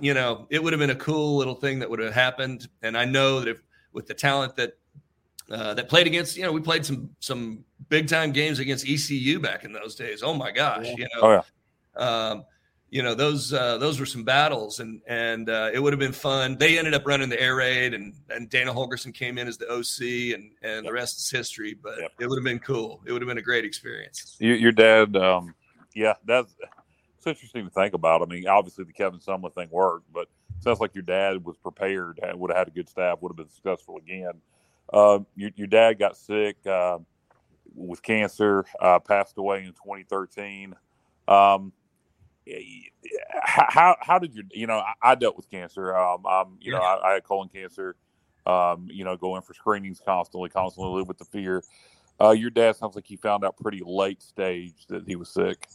[0.00, 2.68] you know, it would have been a cool little thing that would have happened.
[2.82, 3.62] And I know that if
[3.92, 4.78] with the talent that
[5.50, 9.40] uh, that played against, you know, we played some some big time games against ECU
[9.40, 10.22] back in those days.
[10.22, 10.94] Oh my gosh, Yeah.
[10.96, 11.42] you know, Oh,
[11.98, 12.28] yeah.
[12.30, 12.44] um,
[12.90, 16.12] you know those uh, those were some battles, and and uh, it would have been
[16.12, 16.56] fun.
[16.58, 19.68] They ended up running the air raid, and and Dana Holgorsen came in as the
[19.70, 21.74] OC, and and the rest is history.
[21.74, 22.12] But Yep.
[22.20, 23.00] it would have been cool.
[23.06, 24.36] It would have been a great experience.
[24.40, 25.54] Your, your dad, um,
[25.94, 26.52] yeah, that's
[27.16, 28.22] it's interesting to think about.
[28.22, 30.22] I mean, obviously the Kevin Sumlin thing worked, but
[30.56, 33.36] it sounds like your dad was prepared, would have had a good staff, would have
[33.36, 34.32] been successful again.
[34.92, 36.98] Uh, your, your dad got sick uh,
[37.74, 40.74] with cancer, uh, passed away in 2013.
[41.28, 41.72] Um,
[43.44, 46.72] how, how how did you you know I, I dealt with cancer um um you
[46.72, 47.96] know I, I had colon cancer
[48.46, 51.62] um you know going for screenings constantly constantly live with the fear
[52.20, 55.68] uh your dad sounds like he found out pretty late stage that he was sick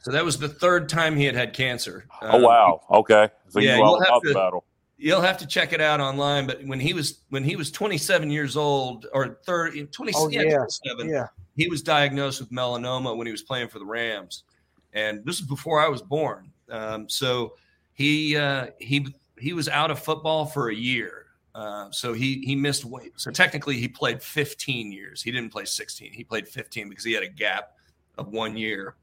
[0.00, 2.06] So that was the third time he had had cancer.
[2.20, 4.64] oh Um, wow okay so yeah, you all you'll have the to- battle
[4.98, 6.46] you'll have to check it out online.
[6.46, 10.42] But when he was when he was 27 years old or 30, 20, Oh, yeah,
[10.42, 10.56] yeah.
[10.58, 11.26] 27, Yeah.
[11.56, 14.44] he was diagnosed with melanoma when he was playing for the Rams,
[14.92, 16.50] and this is before I was born.
[16.70, 17.54] Um, so
[17.94, 21.26] he uh, he he was out of football for a year.
[21.54, 23.12] Uh, so he he missed weight.
[23.16, 25.22] So technically, he played 15 years.
[25.22, 26.12] He didn't play 16.
[26.12, 27.76] He played 15 because he had a gap
[28.18, 28.96] of one year.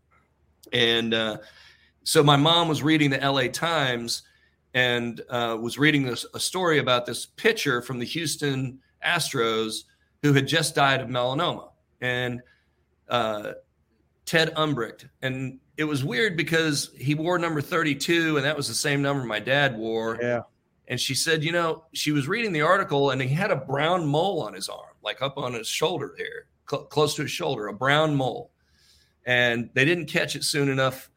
[0.74, 1.38] And uh,
[2.04, 4.24] so my mom was reading the LA Times
[4.74, 9.84] and uh, was reading this, a story about this pitcher from the Houston Astros
[10.22, 11.70] who had just died of melanoma.
[12.02, 12.42] And
[13.08, 13.54] uh,
[14.30, 15.10] Ted Umbricht.
[15.24, 19.26] And it was weird because he wore number 32, and that was the same number
[19.26, 20.20] my dad wore.
[20.22, 20.42] Yeah.
[20.88, 24.06] And she said, you know, she was reading the article and he had a brown
[24.06, 27.70] mole on his arm, like up on his shoulder here, cl- close to his shoulder,
[27.70, 28.52] a brown mole.
[29.26, 31.10] And they didn't catch it soon enough.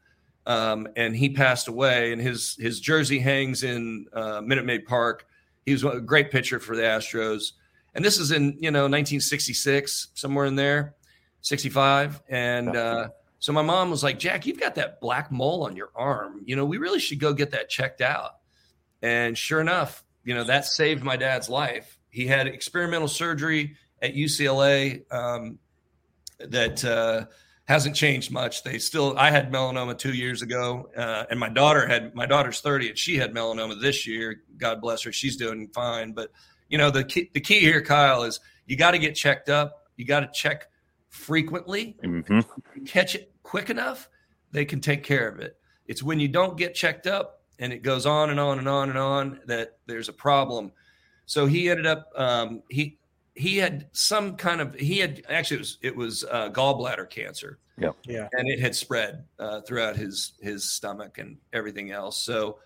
[0.47, 2.13] Um, and he passed away.
[2.13, 5.27] And his his jersey hangs in uh, Minute Maid Park.
[5.67, 7.51] He was a great pitcher for the Astros.
[7.93, 10.95] And this is in, you know, 1966, somewhere in there,
[11.43, 12.21] 65.
[12.29, 15.91] And uh, so my mom was like, Jack, you've got that black mole on your
[15.95, 16.41] arm.
[16.45, 18.37] You know, we really should go get that checked out.
[19.01, 21.99] And sure enough, you know, that saved my dad's life.
[22.09, 25.59] He had experimental surgery at UCLA um,
[26.39, 27.25] that uh,
[27.65, 28.63] hasn't changed much.
[28.63, 32.61] They still, I had melanoma two years ago, uh, and my daughter had, my daughter's
[32.61, 34.43] 30 and she had melanoma this year.
[34.57, 35.11] God bless her.
[35.11, 36.13] She's doing fine.
[36.13, 36.31] But,
[36.69, 39.89] you know, the key, the key here, Kyle, is you got to get checked up.
[39.97, 40.69] You got to check
[41.13, 42.45] frequently Mhm.
[42.87, 44.09] catch it quick enough,
[44.51, 45.57] they can take care of it.
[45.85, 48.89] It's when you don't get checked up and it goes on and on and on
[48.89, 50.71] and on that there's a problem.
[51.27, 52.97] So he ended up um, he
[53.35, 57.59] he had some kind of he had actually it was it was uh, gallbladder cancer
[57.77, 58.27] Yeah, Yeah.
[58.33, 62.23] and it had spread uh, throughout his his stomach and everything else.
[62.23, 62.59] So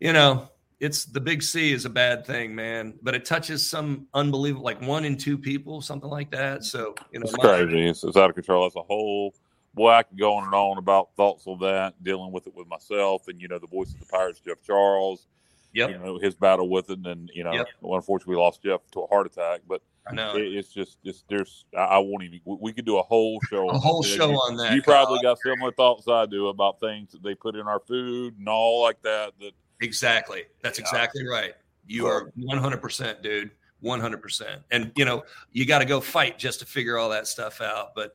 [0.00, 0.50] you know
[0.80, 4.80] it's the big C is a bad thing, man, but it touches some unbelievable like
[4.82, 6.64] one in two people, something like that.
[6.64, 7.86] So you know, It's my- crazy.
[7.88, 8.64] It's, it's out of control.
[8.64, 9.34] That's a whole
[9.74, 9.90] boy.
[9.90, 13.28] I could go on and on about thoughts of that, dealing with it with myself,
[13.28, 15.26] and you know, the voice of the Pirates, Jeff Charles.
[15.72, 15.90] Yep.
[15.90, 17.66] You know his battle with it, and you know, Yep.
[17.82, 19.60] well, unfortunately, we lost Jeff to a heart attack.
[19.68, 20.34] But I know.
[20.36, 21.66] it, it's just, it's there's.
[21.76, 22.40] I, I won't even.
[22.46, 23.68] We, we could do a whole show.
[23.68, 24.72] a on whole show You, on that.
[24.74, 25.04] you Kyle.
[25.04, 28.48] probably got similar thoughts I do about things that they put in our food and
[28.48, 29.32] all like that.
[29.40, 30.44] That exactly.
[30.62, 30.84] That's Yeah.
[30.84, 31.54] exactly right.
[31.86, 33.50] You are 100%, dude.
[33.82, 34.62] 100%.
[34.70, 37.94] And, you know, you got to go fight just to figure all that stuff out.
[37.94, 38.14] But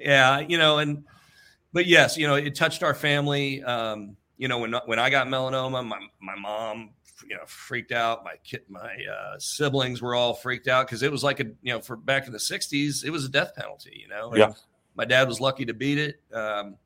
[0.00, 1.04] yeah, you know, and,
[1.72, 3.62] but yes, you know, it touched our family.
[3.62, 6.90] Um, you know, when, when I got melanoma, my, my mom,
[7.28, 8.24] you know, freaked out.
[8.24, 11.72] My kid, my uh, siblings were all freaked out because it was like a, you
[11.72, 14.30] know, for back in the 60s, it was a death penalty, you know?
[14.30, 14.52] And Yeah.
[14.96, 16.20] My dad was lucky to beat it.
[16.32, 16.76] Um,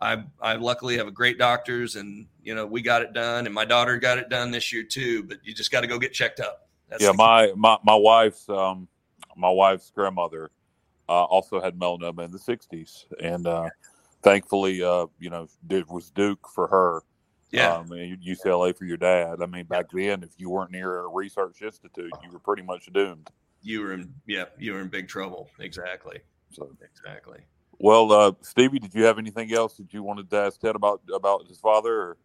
[0.00, 3.54] I I luckily have a great doctors, and you know we got it done, and
[3.54, 5.22] my daughter got it done this year too.
[5.22, 6.68] But you just got to go get checked up.
[6.88, 8.88] That's yeah, my my my wife's um
[9.36, 10.50] my wife's grandmother
[11.08, 13.68] uh, also had melanoma in the '60s, and uh,
[14.22, 17.02] thankfully, uh, you know, it was Duke for her.
[17.50, 19.42] yeah, um, and UCLA for your dad.
[19.42, 22.86] I mean, back then, if you weren't near a research institute, you were pretty much
[22.92, 23.28] doomed.
[23.62, 25.50] you were in yeah you were in big trouble.
[25.58, 26.20] Exactly,
[26.52, 27.40] So, exactly.
[27.82, 31.00] Well, uh, Stevie, did you have anything else that you wanted to ask Ted about
[31.14, 31.94] about his father?
[31.94, 32.16] Or?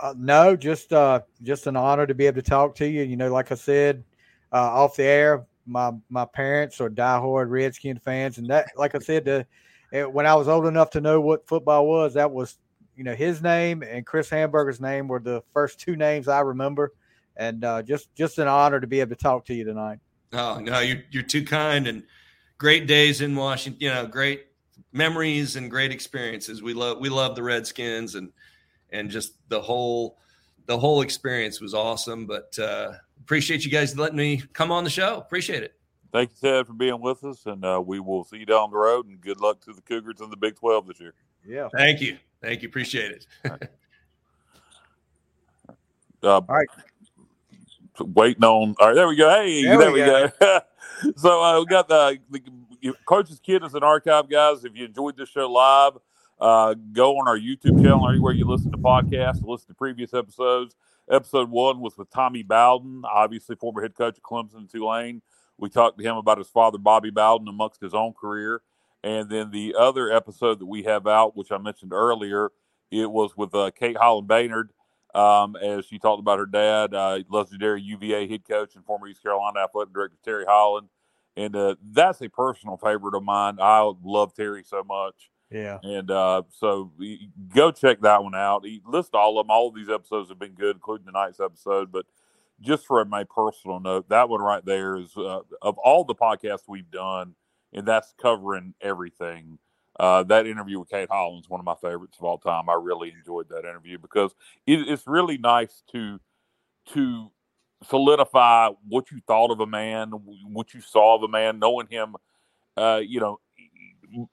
[0.00, 3.02] Uh, no, just uh, just an honor to be able to talk to you.
[3.02, 4.02] You know, like I said,
[4.50, 8.98] uh, off the air, my my parents are diehard Redskin fans, and that, like I
[8.98, 9.46] said, the,
[9.92, 12.56] eh, when I was old enough to know what football was, that was,
[12.96, 16.94] you know, his name and Chris Hanburger's name were the first two names I remember,
[17.36, 19.98] and uh, just just an honor to be able to talk to you tonight.
[20.32, 22.04] Oh no, you're you're too kind, and
[22.56, 23.82] great days in Washington.
[23.82, 24.46] You know, great
[24.94, 26.62] memories and great experiences.
[26.62, 28.32] We love we love the Redskins, and
[28.90, 30.16] and just the whole
[30.66, 32.26] the whole experience was awesome.
[32.26, 35.18] But uh, appreciate you guys letting me come on the show.
[35.18, 35.74] Appreciate it.
[36.12, 38.76] Thank you, Ted, for being with us, and uh, we will see you down the
[38.76, 39.06] road.
[39.08, 41.12] And good luck to the Cougars in the Big Twelve this year.
[41.44, 41.68] Yeah.
[41.76, 42.16] Thank you.
[42.40, 42.68] Thank you.
[42.68, 43.26] Appreciate it.
[46.22, 46.66] Uh, All right.
[48.00, 48.74] Waiting on.
[48.80, 49.28] All right, there we go.
[49.28, 50.30] Hey, There there, we we go.
[51.16, 52.40] so uh, we got the, the
[53.06, 54.64] coaches kid is an archive, guys.
[54.64, 55.94] If you enjoyed this show live,
[56.40, 59.42] uh, go on our YouTube channel or anywhere you listen to podcasts.
[59.42, 60.76] Listen to previous episodes.
[61.10, 65.22] Episode one was with Tommy Bowden, obviously former head coach of Clemson and Tulane.
[65.58, 68.62] We talked to him about his father, Bobby Bowden, amongst his own career.
[69.02, 72.50] And then the other episode that we have out, which I mentioned earlier,
[72.90, 74.70] it was with uh, Kate Holland Baynard
[75.14, 79.22] um, as she talked about her dad, uh, legendary UVA head coach and former East
[79.22, 80.88] Carolina athletic director Terry Holland.
[81.36, 83.56] And uh, that's a personal favorite of mine.
[83.60, 85.30] I love Terry so much.
[85.50, 85.78] Yeah.
[85.82, 86.92] And uh, so
[87.54, 88.64] go check that one out.
[88.64, 89.50] He list all of them.
[89.50, 91.92] All of these episodes have been good, including tonight's episode.
[91.92, 92.06] But
[92.60, 96.64] just from my personal note, that one right there is uh, of all the podcasts
[96.68, 97.34] we've done,
[97.72, 99.58] and that's covering everything.
[99.98, 102.68] Uh, that interview with Kate Holland is one of my favorites of all time.
[102.68, 104.34] I really enjoyed that interview because
[104.66, 106.20] it, it's really nice to
[106.92, 107.30] to
[107.88, 112.16] solidify what you thought of a man, what you saw of a man, knowing him,
[112.76, 113.40] uh, you know,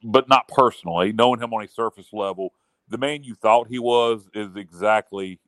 [0.02, 2.52] but not personally, knowing him on a surface level.
[2.88, 5.40] The man you thought he was is exactly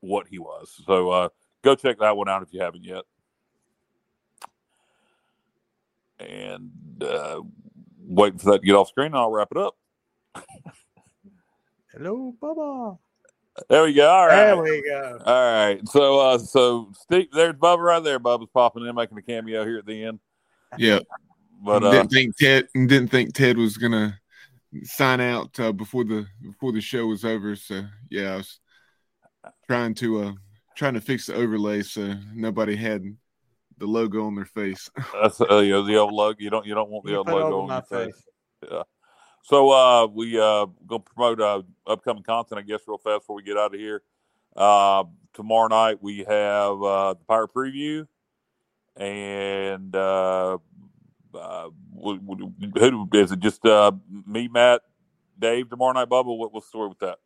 [0.00, 0.82] what he was.
[0.86, 1.28] So uh,
[1.62, 3.04] go check that one out if you haven't yet.
[6.18, 6.70] And
[7.02, 7.40] uh,
[7.98, 9.76] waiting for that to get off screen, I'll wrap it up.
[11.92, 12.98] Hello, Bubba.
[13.68, 14.08] There we go.
[14.08, 14.36] All right.
[14.36, 15.18] There we go.
[15.24, 15.88] All right.
[15.88, 18.18] So, uh, so Steve, there's Bubba right there.
[18.20, 20.20] Bubba's popping in, making a cameo here at the end.
[20.78, 21.00] Yeah,
[21.62, 24.18] But uh, didn't think Ted didn't think Ted was gonna
[24.84, 27.56] sign out uh, before the before the show was over.
[27.56, 28.60] So yeah, I was
[29.66, 30.32] trying to uh
[30.76, 33.02] trying to fix the overlay so nobody had
[33.78, 34.88] the logo on their face.
[35.20, 36.38] that's uh, you know, the old logo.
[36.38, 38.22] You don't you don't want the You old logo over on my your face.
[38.62, 38.82] face.
[39.42, 43.42] So uh, we uh gonna promote uh upcoming content, I guess, real fast before we
[43.42, 44.02] get out of here.
[44.54, 48.06] Uh, tomorrow night we have uh the Pirate Preview,
[48.96, 50.58] and uh,
[51.34, 53.40] uh wh- wh- who is it?
[53.40, 53.92] Just uh
[54.26, 54.82] me, Matt,
[55.38, 56.08] Dave tomorrow night.
[56.08, 57.18] Bubba, what, what's the story with that?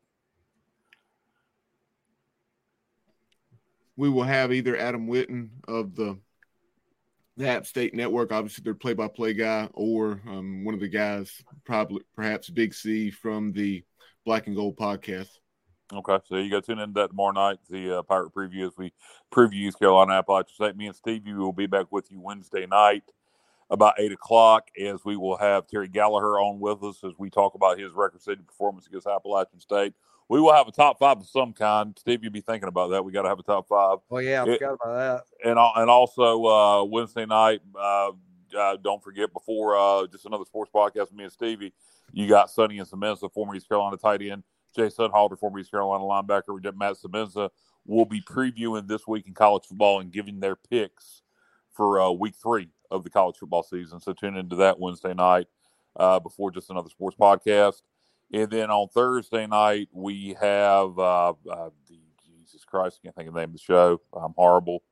[3.97, 6.19] we will have either Adam Witten of the
[7.37, 12.03] the App State Network, obviously their play-by-play guy, or um, one of the guys, probably
[12.15, 13.83] perhaps Big C from the
[14.25, 15.29] Black and Gold podcast.
[15.93, 18.77] Okay, so you got to tune into that tomorrow night, the uh, Pirate Preview, as
[18.77, 18.93] we
[19.33, 20.77] preview East Carolina Appalachian State.
[20.77, 23.03] Me and Steve, Stevie will be back with you Wednesday night
[23.71, 27.55] about 8 o'clock, as we will have Terry Gallagher on with us as we talk
[27.55, 29.95] about his record-setting performance against Appalachian State.
[30.29, 31.95] We will have a top five of some kind.
[31.99, 33.05] Steve, you'll be thinking about that.
[33.05, 34.97] We got to have a top five Oh yeah, I It- forgot about
[35.43, 35.49] that.
[35.51, 37.61] and and also uh, Wednesday night.
[37.79, 38.13] Uh,
[38.59, 41.73] uh, don't forget before uh, just another sports podcast with me and Stevie.
[42.13, 44.45] You got Sonny and Semenza, former East Carolina tight end.
[44.77, 46.75] Jay Sudhalter, former East Carolina linebacker.
[46.77, 47.51] Matt Semenza.
[47.87, 51.23] will be previewing this week in college football and giving their picks
[51.73, 54.01] for uh, week three of the college football season.
[54.01, 55.49] So tune into that Wednesday night
[55.97, 57.83] uh, before just another sports podcast.
[58.35, 61.99] And then on Thursday night, we have uh, uh, the
[62.45, 64.01] Jesus Christ, I can't think of the name of the show.
[64.13, 64.83] I'm horrible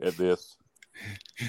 [0.00, 0.56] at this.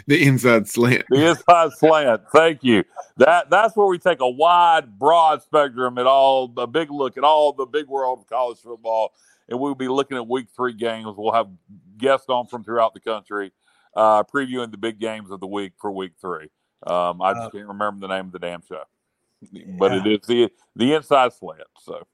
[0.08, 1.04] The inside slant.
[1.10, 2.22] The inside slant.
[2.34, 2.86] Thank you.
[3.18, 7.26] That that's where we take a wide, broad spectrum at all, a big look at
[7.26, 9.14] all the big world of college football,
[9.50, 11.14] and we'll be looking at week three games.
[11.18, 11.50] We'll have
[11.98, 13.52] guests on from throughout the country,
[13.96, 16.50] uh, previewing the big games of the week for week three.
[16.88, 18.84] Um, I just Uh, can't remember the name of the damn show,
[19.78, 21.62] but it is the the inside slant.
[21.80, 22.06] So.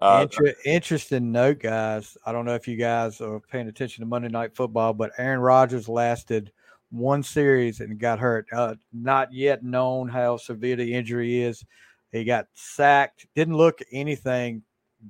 [0.00, 2.16] Uh, Inter- interesting note, guys.
[2.24, 5.40] I don't know if you guys are paying attention to Monday Night Football, but Aaron
[5.40, 6.52] Rodgers lasted
[6.90, 8.46] one series and got hurt.
[8.50, 11.64] Uh, not yet known how severe the injury is.
[12.12, 13.26] He got sacked.
[13.34, 14.62] Didn't look anything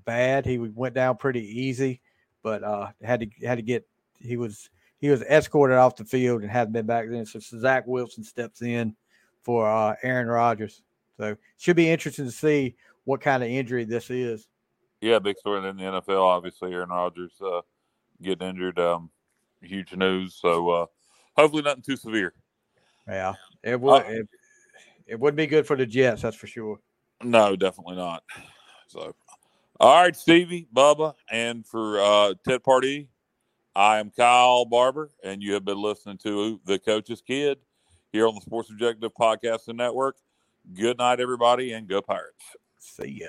[0.05, 0.44] bad.
[0.44, 2.01] He went down pretty easy,
[2.42, 3.86] but uh, had to had to get.
[4.18, 4.70] He was
[5.01, 7.24] he was escorted off the field and hadn't been back then.
[7.24, 8.94] So Zach Wilson steps in
[9.42, 10.82] for uh, Aaron Rodgers.
[11.21, 14.49] So should be interesting to see what kind of injury this is.
[15.03, 16.23] Yeah, big story in the NFL.
[16.23, 17.61] Obviously, Aaron Rodgers uh,
[18.23, 18.79] getting injured.
[18.79, 19.11] Um,
[19.61, 20.39] huge news.
[20.41, 20.87] So uh,
[21.37, 22.33] hopefully, nothing too severe.
[23.07, 24.03] Yeah, it would.
[24.03, 24.29] Uh, it,
[25.07, 26.79] it would be good for the Jets, that's for sure.
[27.23, 28.23] No, definitely not.
[28.87, 29.14] So,
[29.79, 33.09] all right, Stevie, Bubba, and for uh, Ted Pardee,
[33.75, 37.59] I am Kyle Barber, and you have been listening to the Coach's Kid
[38.11, 40.16] here on the Sports Objective Podcast and Network.
[40.75, 42.57] Good night, everybody, and go Pirates.
[42.79, 43.29] See ya.